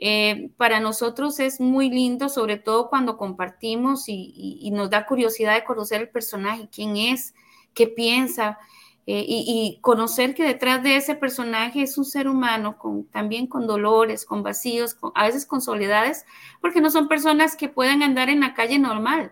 [0.05, 5.63] Eh, para nosotros es muy lindo, sobre todo cuando compartimos y, nos da curiosidad de
[5.63, 7.33] conocer el personaje, quién es,
[7.73, 8.59] qué piensa,
[9.07, 13.65] eh, y, conocer que detrás de ese personaje es un ser humano con, también con
[13.65, 16.25] dolores, con vacíos, a veces con soledades,
[16.59, 19.31] porque no son personas que puedan andar en la calle normal.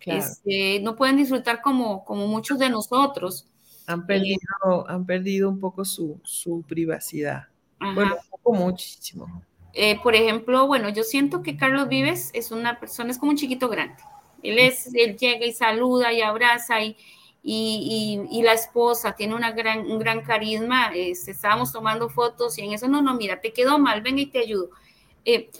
[0.00, 3.46] Este, no pueden disfrutar como, como muchos de nosotros.
[3.86, 6.20] Han eh, perdido, han perdido un poco su,
[6.66, 7.46] privacidad.
[7.78, 9.44] Bueno, un poco muchísimo.
[9.74, 13.38] Eh, por ejemplo, bueno, yo siento que Carlos Vives es una persona, es como un
[13.38, 14.02] chiquito grande.
[14.42, 16.96] Él, es, él llega y saluda y abraza y,
[17.42, 20.92] y, la esposa tiene una gran, un gran carisma.
[20.94, 24.26] Este, estábamos tomando fotos y en eso, no, no, mira, te quedó mal, venga y
[24.26, 24.70] te ayudo.
[25.24, 25.50] Eh,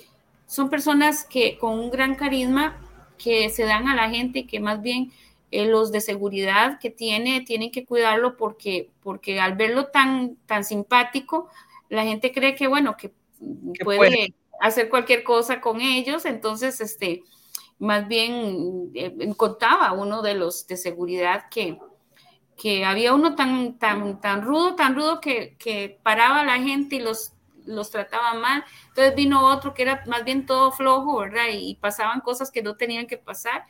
[0.46, 2.78] son personas que con un gran carisma
[3.16, 5.12] que se dan a la gente y que más bien
[5.50, 10.64] eh, los de seguridad que tiene tienen que cuidarlo porque, porque al verlo tan, tan
[10.64, 11.48] simpático,
[11.88, 13.12] la gente cree que, bueno, que,
[13.82, 17.22] puede, hacer cualquier cosa con ellos, entonces, este,
[17.78, 21.78] más bien eh, contaba uno de los de seguridad que,
[22.56, 26.96] que había uno tan, tan, tan rudo, tan rudo que, que paraba a la gente
[26.96, 27.32] y los
[27.66, 28.64] los trataba mal.
[28.88, 31.46] Entonces vino otro que era más bien todo flojo, ¿verdad?
[31.52, 33.64] Y, pasaban cosas que no tenían que pasar.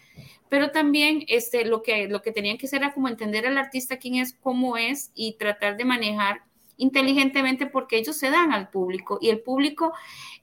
[0.49, 3.99] Pero también este, lo, que, lo que tenían que hacer era como entender al artista
[3.99, 6.43] quién es, cómo es y tratar de manejar
[6.77, 9.93] inteligentemente porque ellos se dan al público y el público,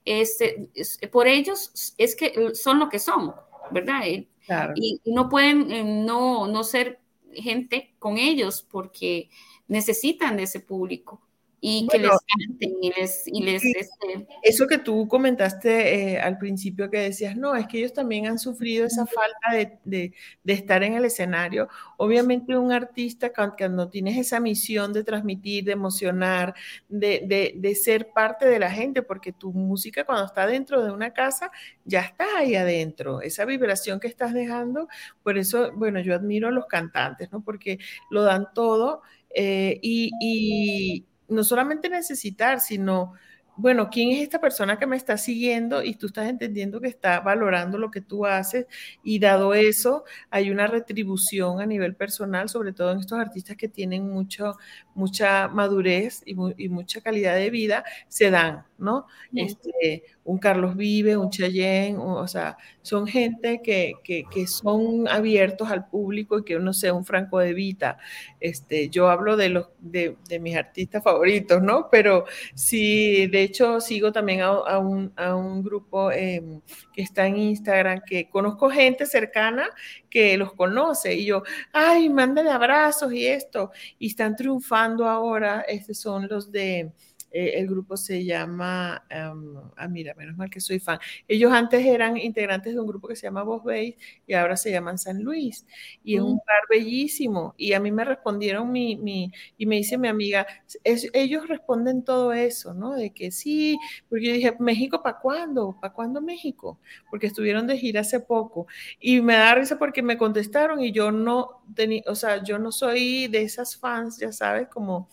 [0.05, 0.69] este,
[1.11, 3.33] por ellos es que son lo que son,
[3.71, 4.01] ¿verdad?
[4.07, 4.27] Y,
[4.75, 6.99] y, no pueden eh, no, no ser
[7.33, 9.29] gente con ellos porque
[9.67, 11.21] necesitan de ese público
[11.61, 12.11] y que les
[12.59, 13.23] y les...
[13.27, 17.79] Y les este Eso que tú comentaste eh, al principio que decías, no, es que
[17.79, 21.67] ellos también han sufrido esa falta de, de, de estar en el escenario.
[21.97, 26.53] Obviamente un artista cuando tienes esa misión de transmitir, de emocionar,
[26.87, 31.11] de, de, ser parte de la gente, porque tu música cuando está dentro de una
[31.11, 31.51] casa,
[31.85, 34.87] ya está ahí adentro, esa vibración que estás dejando,
[35.23, 37.43] por eso, bueno, yo admiro a los cantantes, ¿no?
[37.43, 37.79] Porque
[38.09, 39.01] lo dan todo.
[39.31, 43.13] Eh, y, y, no solamente necesitar, sino,
[43.59, 45.83] bueno, ¿quién es esta persona que me está siguiendo?
[45.83, 48.67] Y tú estás entendiendo que está valorando lo que tú haces
[49.03, 53.67] y dado eso, hay una retribución a nivel personal, sobre todo en estos artistas que
[53.67, 54.55] tienen mucho,
[54.95, 56.35] mucha madurez y,
[56.69, 59.07] mucha calidad de vida, se dan, ¿no?
[59.33, 65.69] Este, un Carlos Vive, un Cheyenne, o, sea, son gente que, que, que, son abiertos
[65.69, 67.97] al público y que uno sea un Franco de Vita.
[68.39, 71.89] Este, yo hablo de, los, de, de, mis artistas favoritos, ¿no?
[71.91, 76.61] Pero sí, de hecho, sigo también a, un, grupo em,
[76.93, 79.69] que está en Instagram, que conozco gente cercana
[80.09, 81.43] que los conoce y yo,
[81.73, 86.91] ay, mándale abrazos y esto, y están triunfando ahora, estos son los de
[87.31, 90.99] eh, el grupo se llama, em, ah, mira, menos mal que soy fan.
[91.27, 94.71] Ellos antes eran integrantes de un grupo que se llama Voz Base y ahora se
[94.71, 95.65] llaman San Luis.
[96.03, 97.53] Y es un lugar bellísimo.
[97.57, 100.47] Y a mí me respondieron mi, mi y me dice mi amiga,
[100.83, 102.95] ellos responden todo eso, ¿no?
[102.95, 103.77] De que sí,
[104.09, 105.77] porque yo dije, ¿México para cuándo?
[105.79, 106.79] ¿Para cuándo México?
[107.09, 108.67] Porque estuvieron de gira hace poco.
[108.99, 112.71] Y me da risa porque me contestaron y yo no tenía, o sea, yo no
[112.71, 115.09] soy de esas fans, ya sabes, como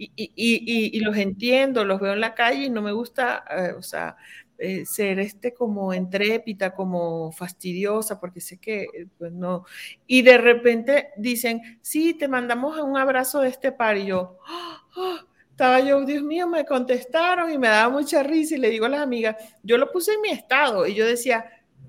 [0.00, 4.16] y, los entiendo, los veo en la calle y no me gusta, eh, o sea,
[4.58, 9.64] eh, ser este como entrépita, como fastidiosa, porque sé que, eh, pues no.
[10.06, 15.26] Y de repente dicen, sí, te mandamos un abrazo de este par y yo, ¡ah!
[15.50, 18.88] estaba yo, Dios mío, me contestaron y me daba mucha risa y le digo a
[18.88, 21.44] las amigas, yo lo puse en mi estado y yo decía,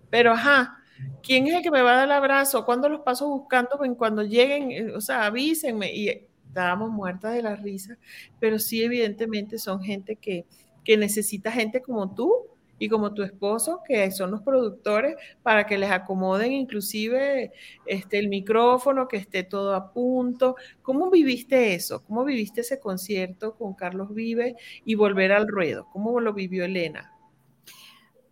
[0.09, 0.77] pero ajá,
[1.23, 2.65] ¿quién es el que me va a dar el abrazo?
[2.65, 3.79] ¿Cuándo los paso buscando?
[3.97, 5.93] Cuando lleguen, o sea, avísenme.
[5.93, 7.97] Y estábamos muertas de la risa,
[8.39, 10.45] pero sí evidentemente son gente que,
[10.83, 12.47] que necesita gente como tú
[12.77, 17.53] y como tu esposo, que son los productores, para que les acomoden inclusive
[17.85, 20.55] este, el micrófono, que esté todo a punto.
[20.81, 22.03] ¿Cómo viviste eso?
[22.03, 25.87] ¿Cómo viviste ese concierto con Carlos Vive y volver al ruedo?
[25.93, 27.13] ¿Cómo lo vivió Elena?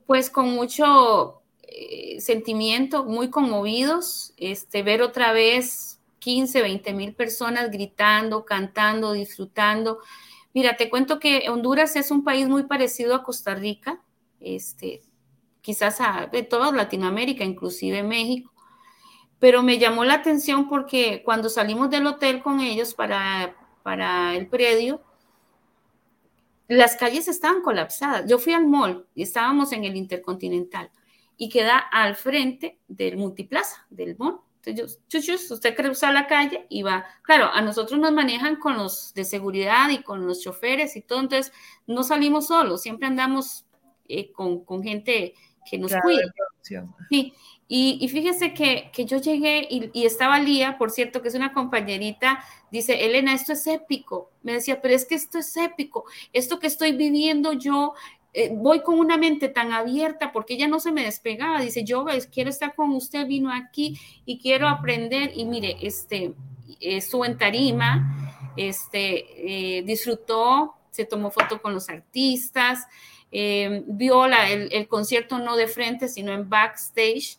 [0.07, 7.71] Pues con mucho eh, sentimiento, muy conmovidos, este, ver otra vez 15, 20 mil personas
[7.71, 9.99] gritando, cantando, disfrutando.
[10.53, 14.01] Mira, te cuento que Honduras es un país muy parecido a Costa Rica,
[14.39, 15.01] este,
[15.61, 18.51] quizás a de toda Latinoamérica, inclusive México.
[19.39, 24.47] Pero me llamó la atención porque cuando salimos del hotel con ellos para, para el
[24.47, 25.01] predio,
[26.67, 28.25] las calles estaban colapsadas.
[28.27, 30.91] Yo fui al mall y estábamos en el Intercontinental
[31.37, 34.39] y queda al frente del multiplaza, del mall.
[34.65, 37.05] Entonces, yo, usted cruza la calle y va.
[37.23, 41.21] Claro, a nosotros nos manejan con los de seguridad y con los choferes y todo,
[41.21, 41.53] entonces
[41.87, 43.65] no salimos solos, siempre andamos
[44.07, 45.33] eh, con, con, gente
[45.69, 46.23] que nos cuida.
[47.09, 47.33] Sí,
[47.67, 51.35] y, y, fíjese que, que yo llegué y, y, estaba Lía, por cierto, que es
[51.35, 54.31] una compañerita, dice, Elena, esto es épico.
[54.41, 56.05] Me decía, pero es que esto es épico.
[56.33, 57.93] Esto que estoy viviendo yo
[58.33, 61.61] eh, voy con una mente tan abierta porque ella no se me despegaba.
[61.61, 65.31] Dice, yo quiero estar con usted, vino aquí y quiero aprender.
[65.35, 66.33] Y mire, este,
[66.79, 72.85] estuvo en tarima, este, eh, disfrutó, se tomó foto con los artistas,
[73.31, 77.37] eh, vio el, el, concierto no de frente, sino en backstage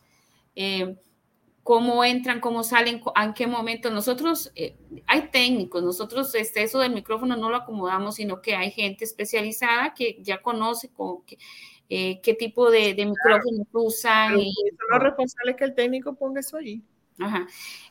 [1.63, 3.91] cómo entran, cómo salen, en qué momento.
[3.91, 8.71] Nosotros, eh, hay técnicos, nosotros este, eso del micrófono no lo acomodamos, sino que hay
[8.71, 11.19] gente especializada que ya conoce con,
[11.89, 14.41] eh, qué tipo de, de micrófono usan.
[14.41, 16.83] Y, son los responsables que el técnico ponga eso allí.
[17.19, 17.47] Ajá.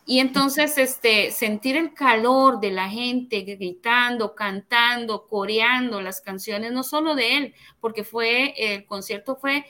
[0.06, 6.82] Y entonces, este, sentir el calor de la gente gritando, cantando, coreando las canciones, no
[6.84, 9.66] solo de él, porque fue, el concierto fue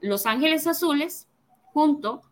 [0.00, 1.28] Los Ángeles Azules
[1.74, 2.22] junto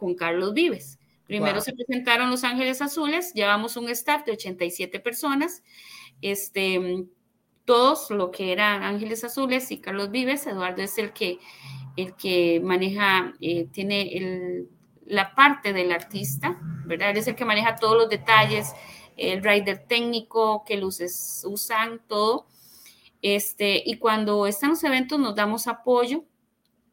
[0.00, 0.98] con Carlos Vives.
[1.26, 5.62] Primero se presentaron Los Ángeles Azules, llevamos un staff de 87 personas,
[6.22, 7.04] este,
[7.64, 11.38] todos lo que eran Ángeles Azules y Carlos Vives, Eduardo es el que,
[11.96, 14.68] el que maneja, eh, tiene el,
[15.06, 17.16] la parte del artista, ¿verdad?
[17.16, 18.72] es el que maneja todos los detalles,
[19.16, 22.48] el rider técnico, qué luces usan, todo.
[23.22, 26.24] Este, y cuando están los eventos nos damos apoyo.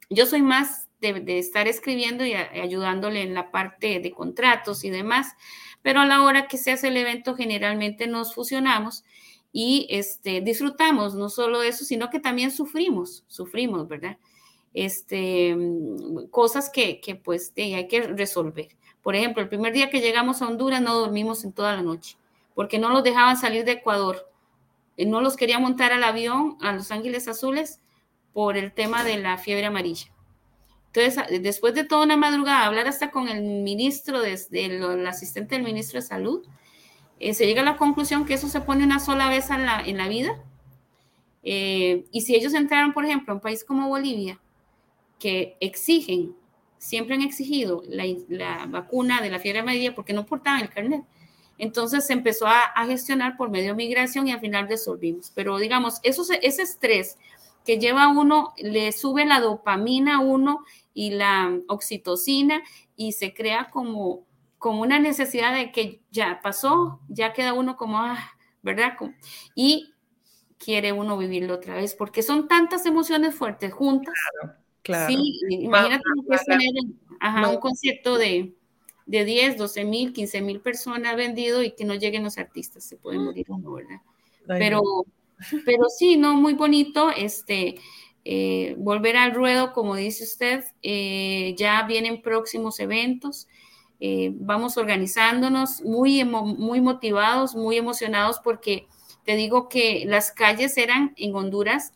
[0.10, 5.36] Yo soy más de, estar escribiendo y ayudándole en la parte de contratos y demás,
[5.82, 9.04] pero a la hora que se hace el evento generalmente nos fusionamos
[9.52, 14.18] y este, disfrutamos no solo eso, sino que también sufrimos, sufrimos, ¿verdad?
[14.74, 15.56] Este,
[16.30, 18.70] cosas que, que pues hay que resolver.
[19.02, 22.18] Por ejemplo, el primer día que llegamos a Honduras no dormimos en toda la noche,
[22.54, 24.30] porque no los dejaban salir de Ecuador.
[24.98, 27.80] Eh, no los quería montar al avión a Los Ángeles Azules
[28.34, 30.12] por el tema de la fiebre amarilla.
[30.98, 35.64] Entonces, después de toda una madrugada, hablar hasta con el ministro, desde el, asistente del
[35.64, 36.43] ministro de Salud,
[37.20, 39.82] eh, se llega a la conclusión que eso se pone una sola vez en la,
[39.82, 40.43] en la vida.
[41.43, 44.39] Eh, y si ellos entraron, por ejemplo, a un país como Bolivia,
[45.20, 46.36] que exigen,
[46.78, 51.04] siempre han exigido la, la vacuna de la fiebre amarilla porque no portaban el carnet.
[51.60, 55.32] Entonces se empezó a, gestionar por medio migración y al final resolvimos.
[55.34, 57.18] Pero digamos, eso, ese estrés
[57.66, 60.64] que lleva a uno, le sube la dopamina a uno
[60.98, 62.64] y la oxitocina
[62.95, 64.26] y se crea como,
[64.58, 68.18] como una necesidad de que ya pasó, ya queda uno como, ah,
[68.64, 68.98] ¿verdad?
[69.54, 69.93] Y
[70.58, 74.16] quiere uno vivirlo otra vez, porque son tantas emociones fuertes juntas.
[74.41, 75.08] Claro, claro.
[75.08, 76.72] Sí, imagínate es tener
[77.48, 78.56] un concierto de,
[79.06, 82.98] de 10, 12 mil, 15 mil personas vendido y que no lleguen los artistas, se
[82.98, 84.02] puede morir uno, ¿verdad?
[84.48, 84.82] Pero
[85.64, 87.76] Pero sí, no, muy bonito, este,
[88.30, 93.47] eh, volver al ruedo, como dice usted, eh, ya vienen próximos eventos.
[94.01, 98.86] Eh, vamos organizándonos muy, muy motivados, muy emocionados porque
[99.23, 101.93] te digo que las calles eran en Honduras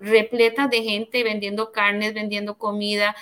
[0.00, 3.14] repletas de gente vendiendo carnes, vendiendo comida,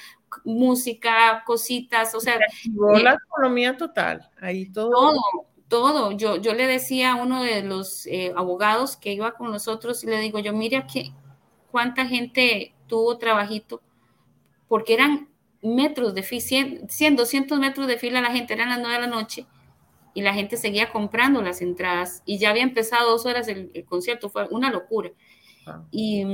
[0.42, 2.38] música, cositas, o sea...
[3.02, 4.92] la economía total, ahí todo.
[4.92, 5.20] Todo,
[5.68, 6.12] todo.
[6.12, 10.20] Yo, yo le decía a uno de los abogados que iba con nosotros y le
[10.20, 11.12] digo, yo mira que
[11.76, 13.82] cuánta gente tuvo trabajito,
[14.66, 15.28] porque eran
[15.60, 19.06] metros de fila, 100, 200 metros de fila, la gente eran las 9 de la
[19.06, 19.46] noche
[20.14, 24.30] y la gente seguía comprando las entradas y ya había empezado dos horas el concierto,
[24.30, 25.10] fue una locura.
[25.90, 26.24] Y,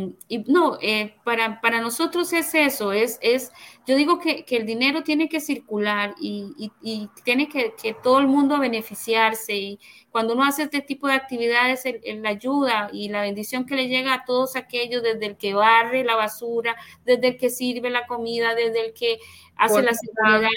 [0.47, 3.51] no, eh, para, para, nosotros es eso, es, es
[3.87, 8.19] yo digo que, que el dinero tiene que circular y, y, tiene que, que, todo
[8.19, 9.81] el mundo beneficiarse y
[10.11, 14.15] cuando uno hace este tipo de actividades, la ayuda y la bendición que le llega
[14.15, 18.55] a todos aquellos, desde el que barre la basura, desde el que sirve la comida,
[18.55, 19.19] desde el que
[19.57, 20.51] hace la seguridad,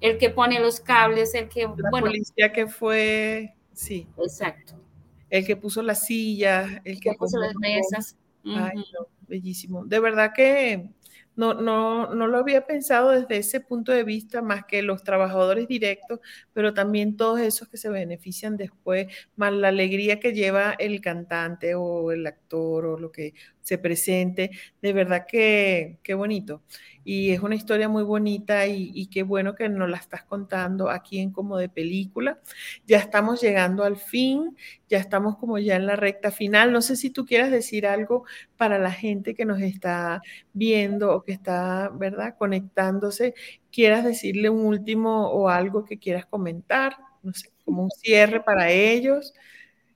[0.00, 1.68] el que pone los cables, el que...
[1.76, 4.06] La policía que fue, sí.
[4.18, 4.87] Exacto
[5.30, 8.16] el que puso las sillas, el que, puso las mesas.
[8.44, 8.82] Ay,
[9.26, 9.84] bellísimo.
[9.84, 10.90] De verdad que
[11.38, 15.68] no, no, no lo había pensado desde ese punto de vista, más que los trabajadores
[15.68, 16.18] directos,
[16.52, 19.06] pero también todos esos que se benefician después,
[19.36, 24.50] más la alegría que lleva el cantante o el actor o lo que se presente.
[24.82, 26.64] De verdad que qué bonito
[27.10, 31.20] y es una historia muy bonita y, qué bueno que nos la estás contando aquí
[31.20, 32.38] en como de película.
[32.86, 34.54] Ya estamos llegando al fin,
[34.90, 36.70] ya estamos como ya en la recta final.
[36.70, 38.24] No sé si tú quieras decir algo
[38.58, 40.20] para la gente que nos está
[40.52, 43.32] viendo o que está, ¿verdad?, conectándose.
[43.72, 46.98] ¿Quieras decirle un último o algo que quieras comentar?
[47.22, 49.32] No sé, como un cierre para ellos,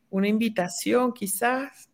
[0.08, 1.90] una invitación quizás.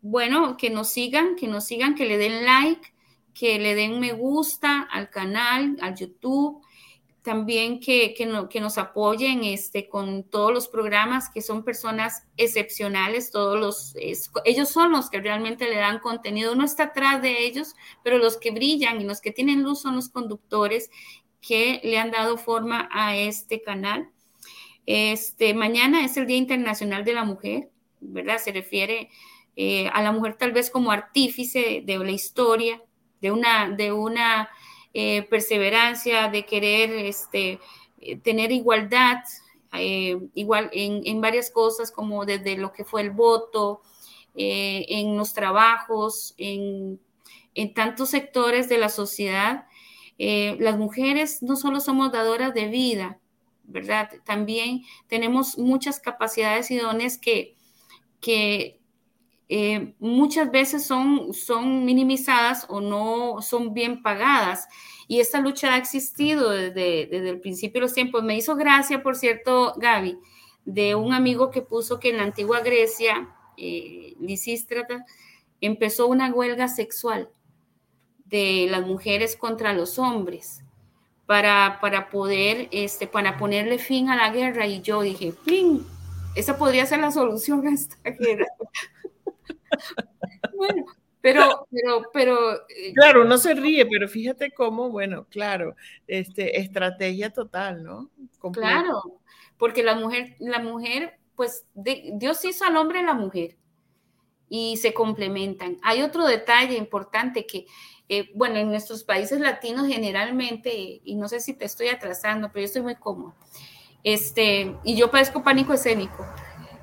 [0.00, 2.91] Bueno, que nos sigan, que nos sigan, que le den like
[3.34, 6.62] que le den me gusta al canal, al YouTube,
[7.22, 13.58] también que, que, nos apoyen este, con todos los programas, que son personas excepcionales, todos
[13.58, 13.94] los,
[14.44, 18.38] ellos son los que realmente le dan contenido, uno está atrás de ellos, pero los
[18.38, 20.90] que brillan y los que tienen luz son los conductores
[21.40, 24.10] que le han dado forma a este canal.
[24.86, 27.70] Este, mañana es el Día Internacional de la Mujer,
[28.00, 28.38] ¿verdad?
[28.38, 29.10] Se refiere
[29.54, 32.82] eh, a la mujer tal vez como artífice de la historia,
[33.22, 34.50] de una, de una
[34.92, 37.60] eh, perseverancia, de querer este,
[38.00, 39.22] eh, tener igualdad,
[39.72, 43.80] eh, igual en, varias cosas, como desde lo que fue el voto,
[44.34, 46.98] en los trabajos, en,
[47.54, 49.66] en, tantos sectores de la sociedad.
[50.18, 53.18] las mujeres no solo somos dadoras de vida,
[53.64, 54.10] ¿verdad?
[54.24, 57.56] También tenemos muchas capacidades y dones que,
[58.20, 58.81] que
[59.54, 64.66] eh, muchas veces son, son minimizadas o no son bien pagadas.
[65.08, 68.22] Y esta lucha ha existido desde, desde el principio de los tiempos.
[68.22, 70.18] Me hizo gracia, por cierto, Gaby,
[70.64, 73.28] de un amigo que puso que en la antigua Grecia,
[73.58, 75.04] eh, Lisístrata,
[75.60, 77.28] empezó una huelga sexual
[78.24, 80.64] de las mujeres contra los hombres
[81.26, 84.66] para, para poder, este, para ponerle fin a la guerra.
[84.66, 85.84] Y yo dije, fin,
[86.36, 88.46] esa podría ser la solución a esta guerra.
[90.56, 90.84] bueno,
[91.20, 92.54] pero, pero, pero.
[92.68, 95.76] Eh, claro, uno se ríe, pero fíjate cómo, bueno, claro,
[96.06, 98.10] este, estrategia total, ¿no?
[98.52, 99.20] Claro,
[99.56, 103.56] porque la mujer, la mujer, pues Dios hizo al hombre y la mujer
[104.48, 105.78] y se complementan.
[105.82, 107.66] Hay otro detalle importante que,
[108.08, 112.60] eh, bueno, en nuestros países latinos generalmente, y no sé si te estoy atrasando, pero
[112.60, 113.34] yo estoy muy cómodo,
[114.04, 116.26] este, y yo padezco pánico escénico.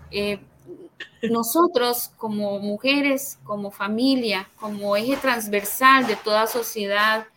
[0.10, 0.40] Eh,
[1.30, 7.28] nosotros como mujeres, como familia, como eje transversal de toda sociedad,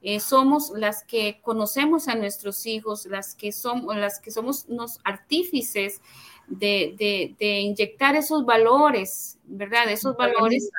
[0.00, 4.98] eh, somos las que conocemos a nuestros hijos, las que, somos, las que somos los
[5.04, 6.00] artífices
[6.48, 9.88] de, inyectar esos valores, ¿verdad?
[9.90, 10.70] Esos valores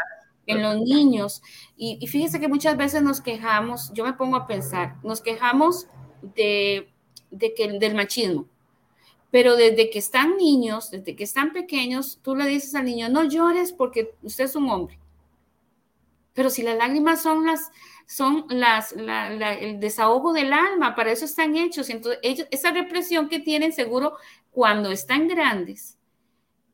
[0.45, 1.41] en los niños.
[1.77, 5.87] Y, y, fíjese que muchas veces nos quejamos, yo me pongo a pensar, nos quejamos
[6.21, 6.89] de,
[7.55, 8.47] que, del machismo
[9.33, 13.23] pero desde que están niños, desde que están pequeños, tú le dices al niño, no
[13.23, 14.99] llores porque usted es un hombre.
[16.33, 17.71] Pero si las lágrimas son las,
[18.05, 21.89] son las, el desahogo del alma, para eso están hechos.
[21.89, 22.19] Entonces,
[22.51, 24.17] esa represión que tienen seguro
[24.51, 25.97] cuando están grandes,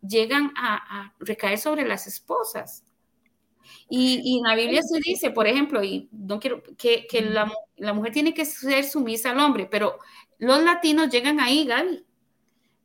[0.06, 2.84] llegan a, recaer sobre las esposas.
[3.88, 8.12] Y, en la Biblia se dice, por ejemplo, y no quiero que, la, la, mujer
[8.12, 9.98] tiene que ser sumisa al hombre, pero
[10.40, 12.04] los latinos llegan ahí, Gaby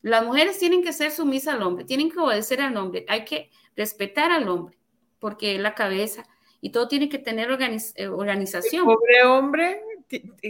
[0.05, 3.51] Las mujeres tienen que ser sumisas al hombre, tienen que obedecer al hombre, hay que
[3.75, 4.77] respetar al hombre,
[5.19, 6.27] porque es la cabeza
[6.61, 8.83] y todo tiene que tener eh, organización.
[8.87, 9.81] El pobre hombre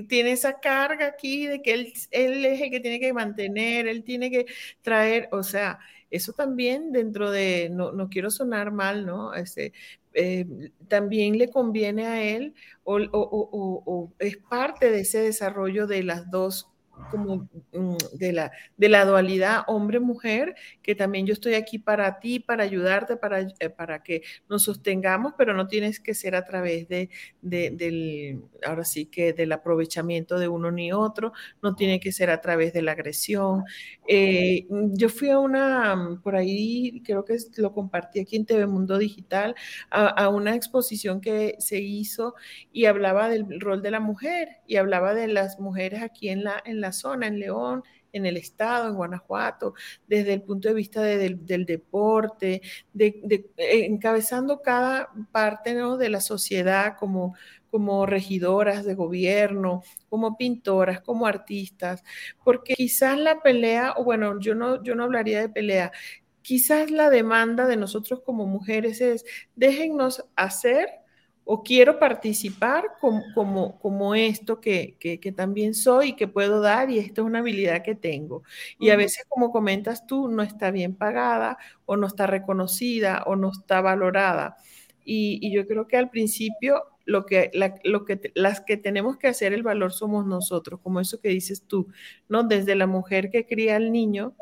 [0.08, 4.28] tiene esa carga aquí de que él, es el que tiene que mantener, él tiene
[4.28, 4.46] que
[4.82, 5.78] traer, o sea,
[6.10, 9.34] eso también dentro de, no, no quiero sonar mal, ¿no?
[9.34, 9.72] Este,
[10.14, 10.46] eh,
[10.88, 16.73] también le conviene a él o, o, es parte de ese desarrollo de las dos
[17.10, 22.40] como mm, de la, de la dualidad hombre-mujer, que también yo estoy aquí para ti,
[22.40, 26.88] para ayudarte, para, eh, para que nos sostengamos, pero no tienes que ser a través
[26.88, 27.10] de,
[27.42, 31.32] del, ahora sí que del aprovechamiento de uno ni otro,
[31.62, 33.64] no tiene que ser a través de la agresión.
[34.08, 38.98] Eh, yo fui a una, por ahí creo que lo compartí aquí en TV Mundo
[38.98, 39.54] Digital,
[39.90, 42.34] a, a una exposición que se hizo
[42.72, 46.62] y hablaba del rol de la mujer y hablaba de las mujeres aquí en la,
[46.64, 47.82] en la zona, en León,
[48.12, 49.74] en el estado, en Guanajuato,
[50.06, 52.62] desde el punto de vista del deporte,
[52.92, 53.20] de,
[53.56, 55.96] eh, encabezando cada parte ¿no?
[55.96, 57.34] de la sociedad como,
[57.70, 62.04] como regidoras de gobierno, como pintoras, como artistas,
[62.44, 65.92] porque quizás la pelea, o bueno, yo no, yo no hablaría de pelea,
[66.40, 69.24] quizás la demanda de nosotros como mujeres es,
[69.56, 71.03] déjennos hacer
[71.44, 76.60] o quiero participar como, como, como esto que, que, que, también soy y que puedo
[76.60, 78.42] dar y esto es una habilidad que tengo.
[78.78, 83.36] Y a veces, como comentas tú, no está bien pagada o no está reconocida o
[83.36, 84.56] no está valorada.
[85.04, 87.50] Y, y yo creo que al principio lo que,
[87.84, 91.64] lo que las que tenemos que hacer el valor somos nosotros, como eso que dices
[91.66, 91.88] tú,
[92.28, 92.44] ¿no?
[92.44, 94.34] Desde la mujer que cría al niño.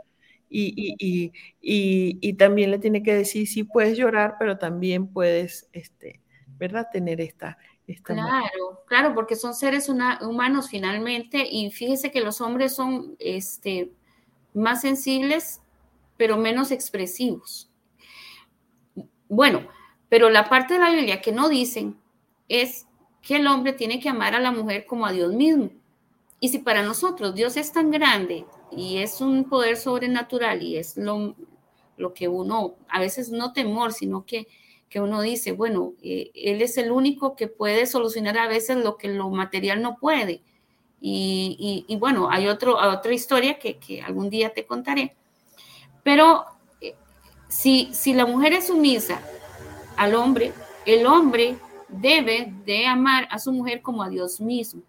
[0.54, 1.32] Y, y,
[1.62, 6.21] y, y también le tiene que decir, sí puedes llorar, pero también puedes este,
[6.62, 6.88] ¿verdad?
[6.92, 7.58] Tener esta...
[7.88, 13.90] esta claro, claro, porque son seres humanos finalmente y fíjese que los hombres son este,
[14.54, 15.60] más sensibles,
[16.16, 17.68] pero menos expresivos.
[19.28, 19.66] Bueno,
[20.08, 21.96] pero la parte de la Biblia que no dicen
[22.48, 22.86] es
[23.22, 25.70] que el hombre tiene que amar a la mujer como a Dios mismo.
[26.38, 30.96] Y si para nosotros Dios es tan grande y es un poder sobrenatural y es
[30.96, 31.34] lo,
[31.96, 34.46] lo que uno, a veces no temor, sino que
[34.92, 38.98] que uno dice, bueno, eh, él es el único que puede solucionar a veces lo
[38.98, 40.42] que lo material no puede.
[41.00, 45.16] Y, bueno, hay otro, otra historia que, algún día te contaré.
[46.02, 46.44] Pero
[46.82, 46.94] eh,
[47.48, 49.22] si, si la mujer es sumisa
[49.96, 50.52] al hombre,
[50.84, 51.56] el hombre
[51.88, 54.82] debe de amar a su mujer como a Dios mismo.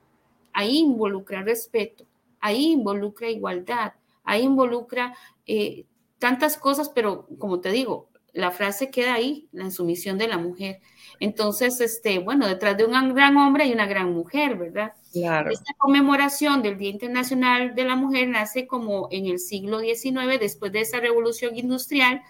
[0.51, 2.06] Ahí involucra respeto,
[2.41, 3.93] ahí involucra igualdad,
[4.26, 5.16] ahí involucra
[5.47, 5.86] eh,
[6.20, 10.81] tantas cosas, pero como te digo, la frase queda ahí, la insumisión de la mujer.
[11.19, 14.93] Entonces, este, bueno, detrás de un gran hombre hay una gran mujer, ¿verdad?
[15.11, 15.51] Claro.
[15.51, 20.71] Esta conmemoración del Día Internacional de la Mujer nace como en el siglo XIX, después
[20.71, 22.21] de esa revolución industrial,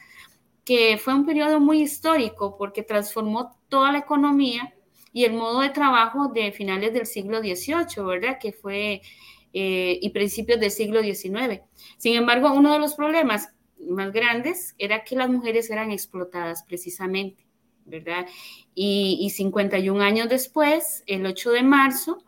[0.65, 4.73] que fue un periodo muy histórico porque transformó toda la economía
[5.13, 8.37] y el modo de trabajo de finales del siglo XVIII, ¿verdad?
[8.41, 9.01] Que fue,
[9.53, 11.61] eh, y principios del siglo XIX.
[11.97, 13.49] Sin embargo, uno de los problemas
[13.89, 17.45] más grandes era que las mujeres eran explotadas precisamente,
[17.85, 18.25] ¿verdad?
[18.75, 22.23] Y, 51 años después, el 8 de marzo,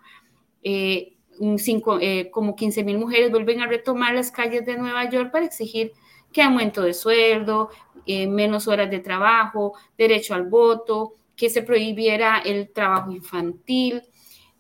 [0.63, 5.45] eh, eh, como 15 mil mujeres vuelven a retomar las calles de Nueva York para
[5.45, 5.91] exigir
[6.31, 7.69] que aumento de sueldo,
[8.05, 14.01] eh, menos horas de trabajo, derecho al voto, que se prohibiera el trabajo infantil.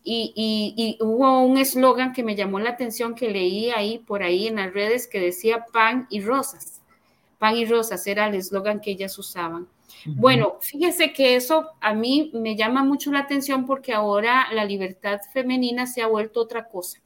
[0.07, 4.57] Y, hubo un eslogan que me llamó la atención que leí ahí por ahí en
[4.57, 6.74] las redes que decía pan y rosas
[7.37, 9.67] pan y rosas era el eslogan que ellas usaban.
[10.05, 15.19] Bueno, fíjese que eso a mí me llama mucho la atención porque ahora la libertad
[15.33, 17.01] femenina se ha vuelto otra cosa,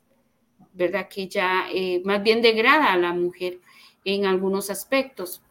[0.74, 1.08] ¿verdad?
[1.08, 3.60] Que ya eh, más bien degrada a la mujer
[4.04, 5.42] en algunos aspectos.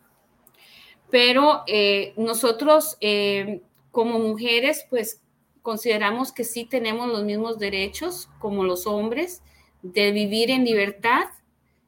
[1.10, 5.22] Pero eh, nosotros eh, como mujeres, pues
[5.62, 9.42] consideramos que sí tenemos los mismos derechos como los hombres
[9.82, 11.24] de vivir en libertad,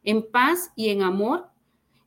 [0.04, 1.49] en paz y en amor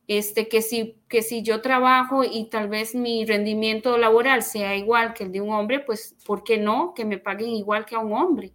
[0.06, 5.14] este, que, si, que si yo trabajo y tal vez mi rendimiento laboral sea igual
[5.14, 6.92] que el de un hombre, pues, ¿por qué no?
[6.94, 8.52] Que me paguen igual que a un hombre.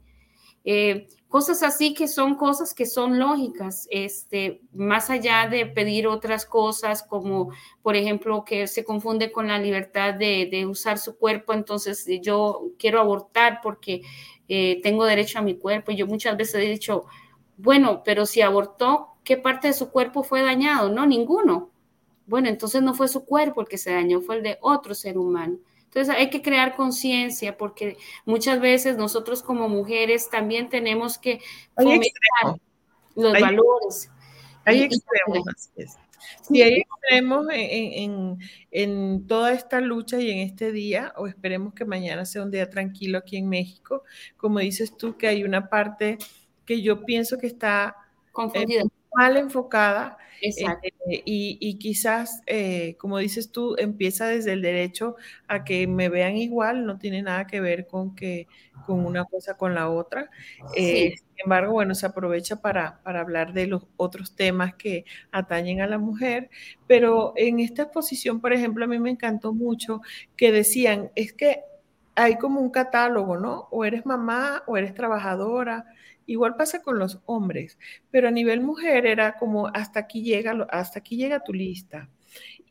[0.63, 6.45] Eh, cosas así que son cosas que son lógicas, este, más allá de pedir otras
[6.45, 12.05] cosas como, por ejemplo, que se confunde con la libertad de, usar su cuerpo, entonces
[12.21, 14.01] yo quiero abortar porque
[14.47, 15.91] eh, tengo derecho a mi cuerpo.
[15.91, 17.05] Yo muchas veces he dicho,
[17.57, 20.89] bueno, pero si abortó, ¿qué parte de su cuerpo fue dañado?
[20.89, 21.69] No, ninguno.
[22.25, 25.17] Bueno, entonces no fue su cuerpo el que se dañó, fue el de otro ser
[25.17, 25.57] humano.
[25.85, 31.41] Entonces hay que crear conciencia porque muchas veces nosotros como mujeres también tenemos que
[31.75, 32.61] fomentar
[33.15, 34.11] los valores.
[34.65, 35.97] Hay extremos, así es.
[36.41, 38.37] Sí, hay extremos en,
[38.69, 42.69] en, toda esta lucha y en este día, o esperemos que mañana sea un día
[42.69, 44.03] tranquilo aquí en México.
[44.37, 46.19] Como dices tú, que hay una parte
[46.65, 47.95] que yo pienso que está
[48.31, 55.15] confundida mal enfocada eh, y, quizás, eh, como dices tú, empieza desde el derecho
[55.47, 58.47] a que me vean igual, no tiene nada que ver con que
[58.85, 60.29] con una cosa con la otra.
[60.75, 65.81] Eh, sin embargo, bueno, se aprovecha para, para, hablar de los otros temas que atañen
[65.81, 66.49] a la mujer,
[66.87, 70.01] pero en esta exposición, por ejemplo, a mí me encantó mucho
[70.37, 71.61] que decían, es que
[72.15, 73.67] hay como un catálogo, ¿no?
[73.71, 75.85] O eres mamá o eres trabajadora
[76.29, 77.79] Igual pasa con los hombres,
[78.11, 82.07] pero a nivel mujer era como hasta aquí llega, hasta aquí llega tu lista.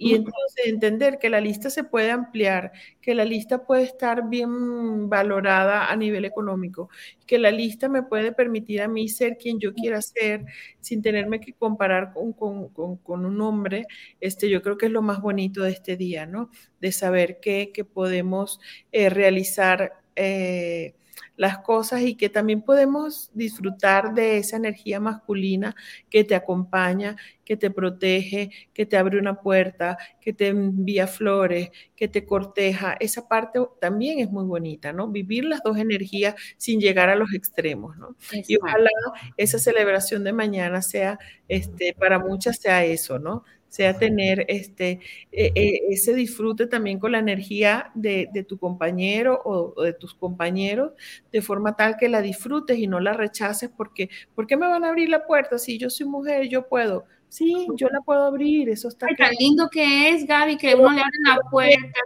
[0.00, 2.70] Y entonces entender que la lista se puede ampliar,
[3.02, 6.88] que la lista puede estar bien valorada a nivel económico,
[7.26, 10.44] que la lista me puede permitir a mí ser quien yo quiera ser
[10.78, 13.86] sin tenerme que comparar con, con, un hombre,
[14.20, 16.48] este, yo creo que es lo más bonito de este día, ¿no?
[16.80, 18.60] De saber que, que podemos
[18.92, 19.94] eh, realizar.
[20.14, 20.94] Eh,
[21.36, 25.74] las cosas y que también podemos disfrutar de esa energía masculina
[26.10, 31.70] que te acompaña, que te protege, que te abre una puerta, que te envía flores,
[31.96, 32.96] que te corteja.
[33.00, 35.08] Esa parte también es muy bonita, ¿no?
[35.08, 38.16] Vivir las dos energías sin llegar a los extremos, ¿no?
[38.32, 38.90] Y ojalá
[39.36, 43.44] esa celebración de mañana sea, este, para muchas sea eso, ¿no?
[43.68, 45.00] Sea tener este,
[45.30, 50.92] e, e, ese disfrute también con la energía de, tu compañero o, de tus compañeros,
[51.32, 54.84] de forma tal que la disfrutes y no la rechaces porque, ¿por qué me van
[54.84, 55.58] a abrir la puerta?
[55.58, 57.04] Si yo soy mujer, yo puedo.
[57.28, 59.06] Sí, yo la puedo abrir, eso está...
[59.06, 62.00] Ay, tan lindo que es, Gaby, que uno le abre la puerta,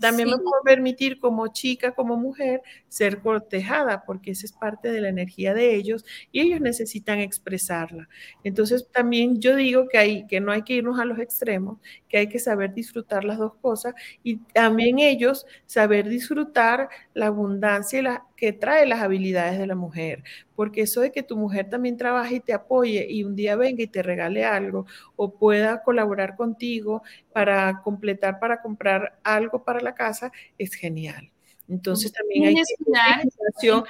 [0.00, 5.00] también me puedo permitir como chica, como mujer, ser cortejada, porque esa es parte de
[5.00, 8.08] la energía de ellos y ellos necesitan expresarla.
[8.42, 11.78] Entonces, también yo digo que, hay, que no hay que irnos a los extremos,
[12.08, 17.98] que hay que saber disfrutar las dos cosas y también ellos saber disfrutar la abundancia
[17.98, 20.22] y la, que trae las habilidades de la mujer,
[20.56, 23.82] porque eso de que tu mujer también trabaje y te apoye y un día venga
[23.82, 29.94] y te regale algo o pueda colaborar contigo para completar, para comprar algo para la
[29.94, 31.30] casa, es genial.
[31.68, 33.82] Entonces también hay que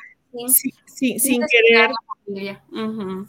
[0.87, 1.91] sin, sin, querer,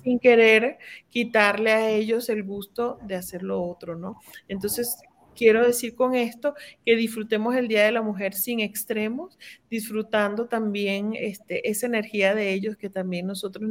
[0.04, 0.78] sin querer
[1.10, 4.20] quitarle a ellos el gusto de hacer lo otro, ¿no?
[4.48, 4.98] Entonces
[5.36, 6.56] Quiero decir con esto
[6.86, 9.38] que disfrutemos el Día de la Mujer sin extremos,
[9.70, 13.70] disfrutando también este, esa energía de ellos que también nosotros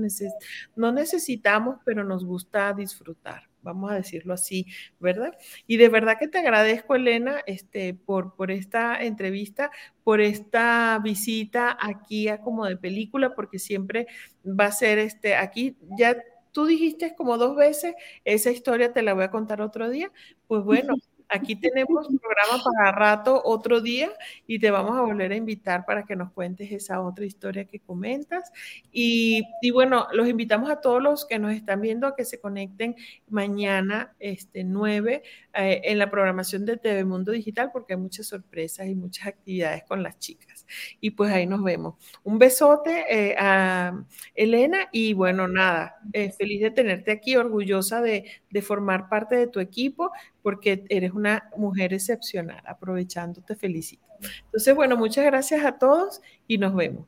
[0.77, 4.67] no necesitamos, pero nos gusta disfrutar vamos a decirlo así,
[5.01, 5.33] ¿verdad?
[5.67, 9.71] Y de verdad que te agradezco, Elena, este, por, por esta entrevista,
[10.05, 14.07] por esta visita aquí a como de película, porque siempre
[14.47, 16.17] va a ser este, aquí ya
[16.53, 17.95] tú dijiste como dos veces,
[18.25, 20.13] esa historia te la voy a contar otro día,
[20.47, 20.95] pues bueno.
[21.35, 24.09] Aquí tenemos programa para rato otro día
[24.47, 27.81] y te vamos a volver a invitar para que nos cuentes esa otra historia que
[27.81, 28.53] comentas.
[28.93, 32.95] Y, bueno, los invitamos a todos los que nos están viendo a que se conecten
[33.29, 35.25] mañana, este 9,
[35.55, 39.83] eh, en la programación de TV Mundo Digital porque hay muchas sorpresas y muchas actividades
[39.83, 40.67] con las chicas.
[41.01, 41.97] Y pues ahí nos vemos.
[42.23, 44.05] Un besote eh, a
[44.37, 49.49] Elena y bueno, nada, eh, feliz de tenerte aquí, orgullosa de, de formar parte de
[49.49, 50.13] tu equipo
[50.45, 52.63] porque eres una mujer excepcional.
[52.67, 54.05] Aprovechando, te felicito.
[54.45, 57.07] Entonces, bueno, muchas gracias a todos y nos vemos.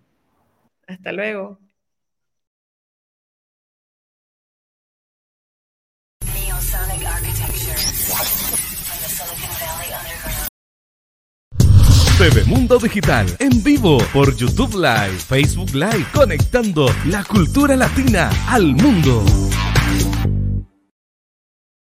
[0.87, 1.59] Hasta luego.
[12.17, 18.75] TV Mundo Digital en vivo por YouTube Live, Facebook Live, conectando la cultura latina al
[18.75, 19.23] mundo.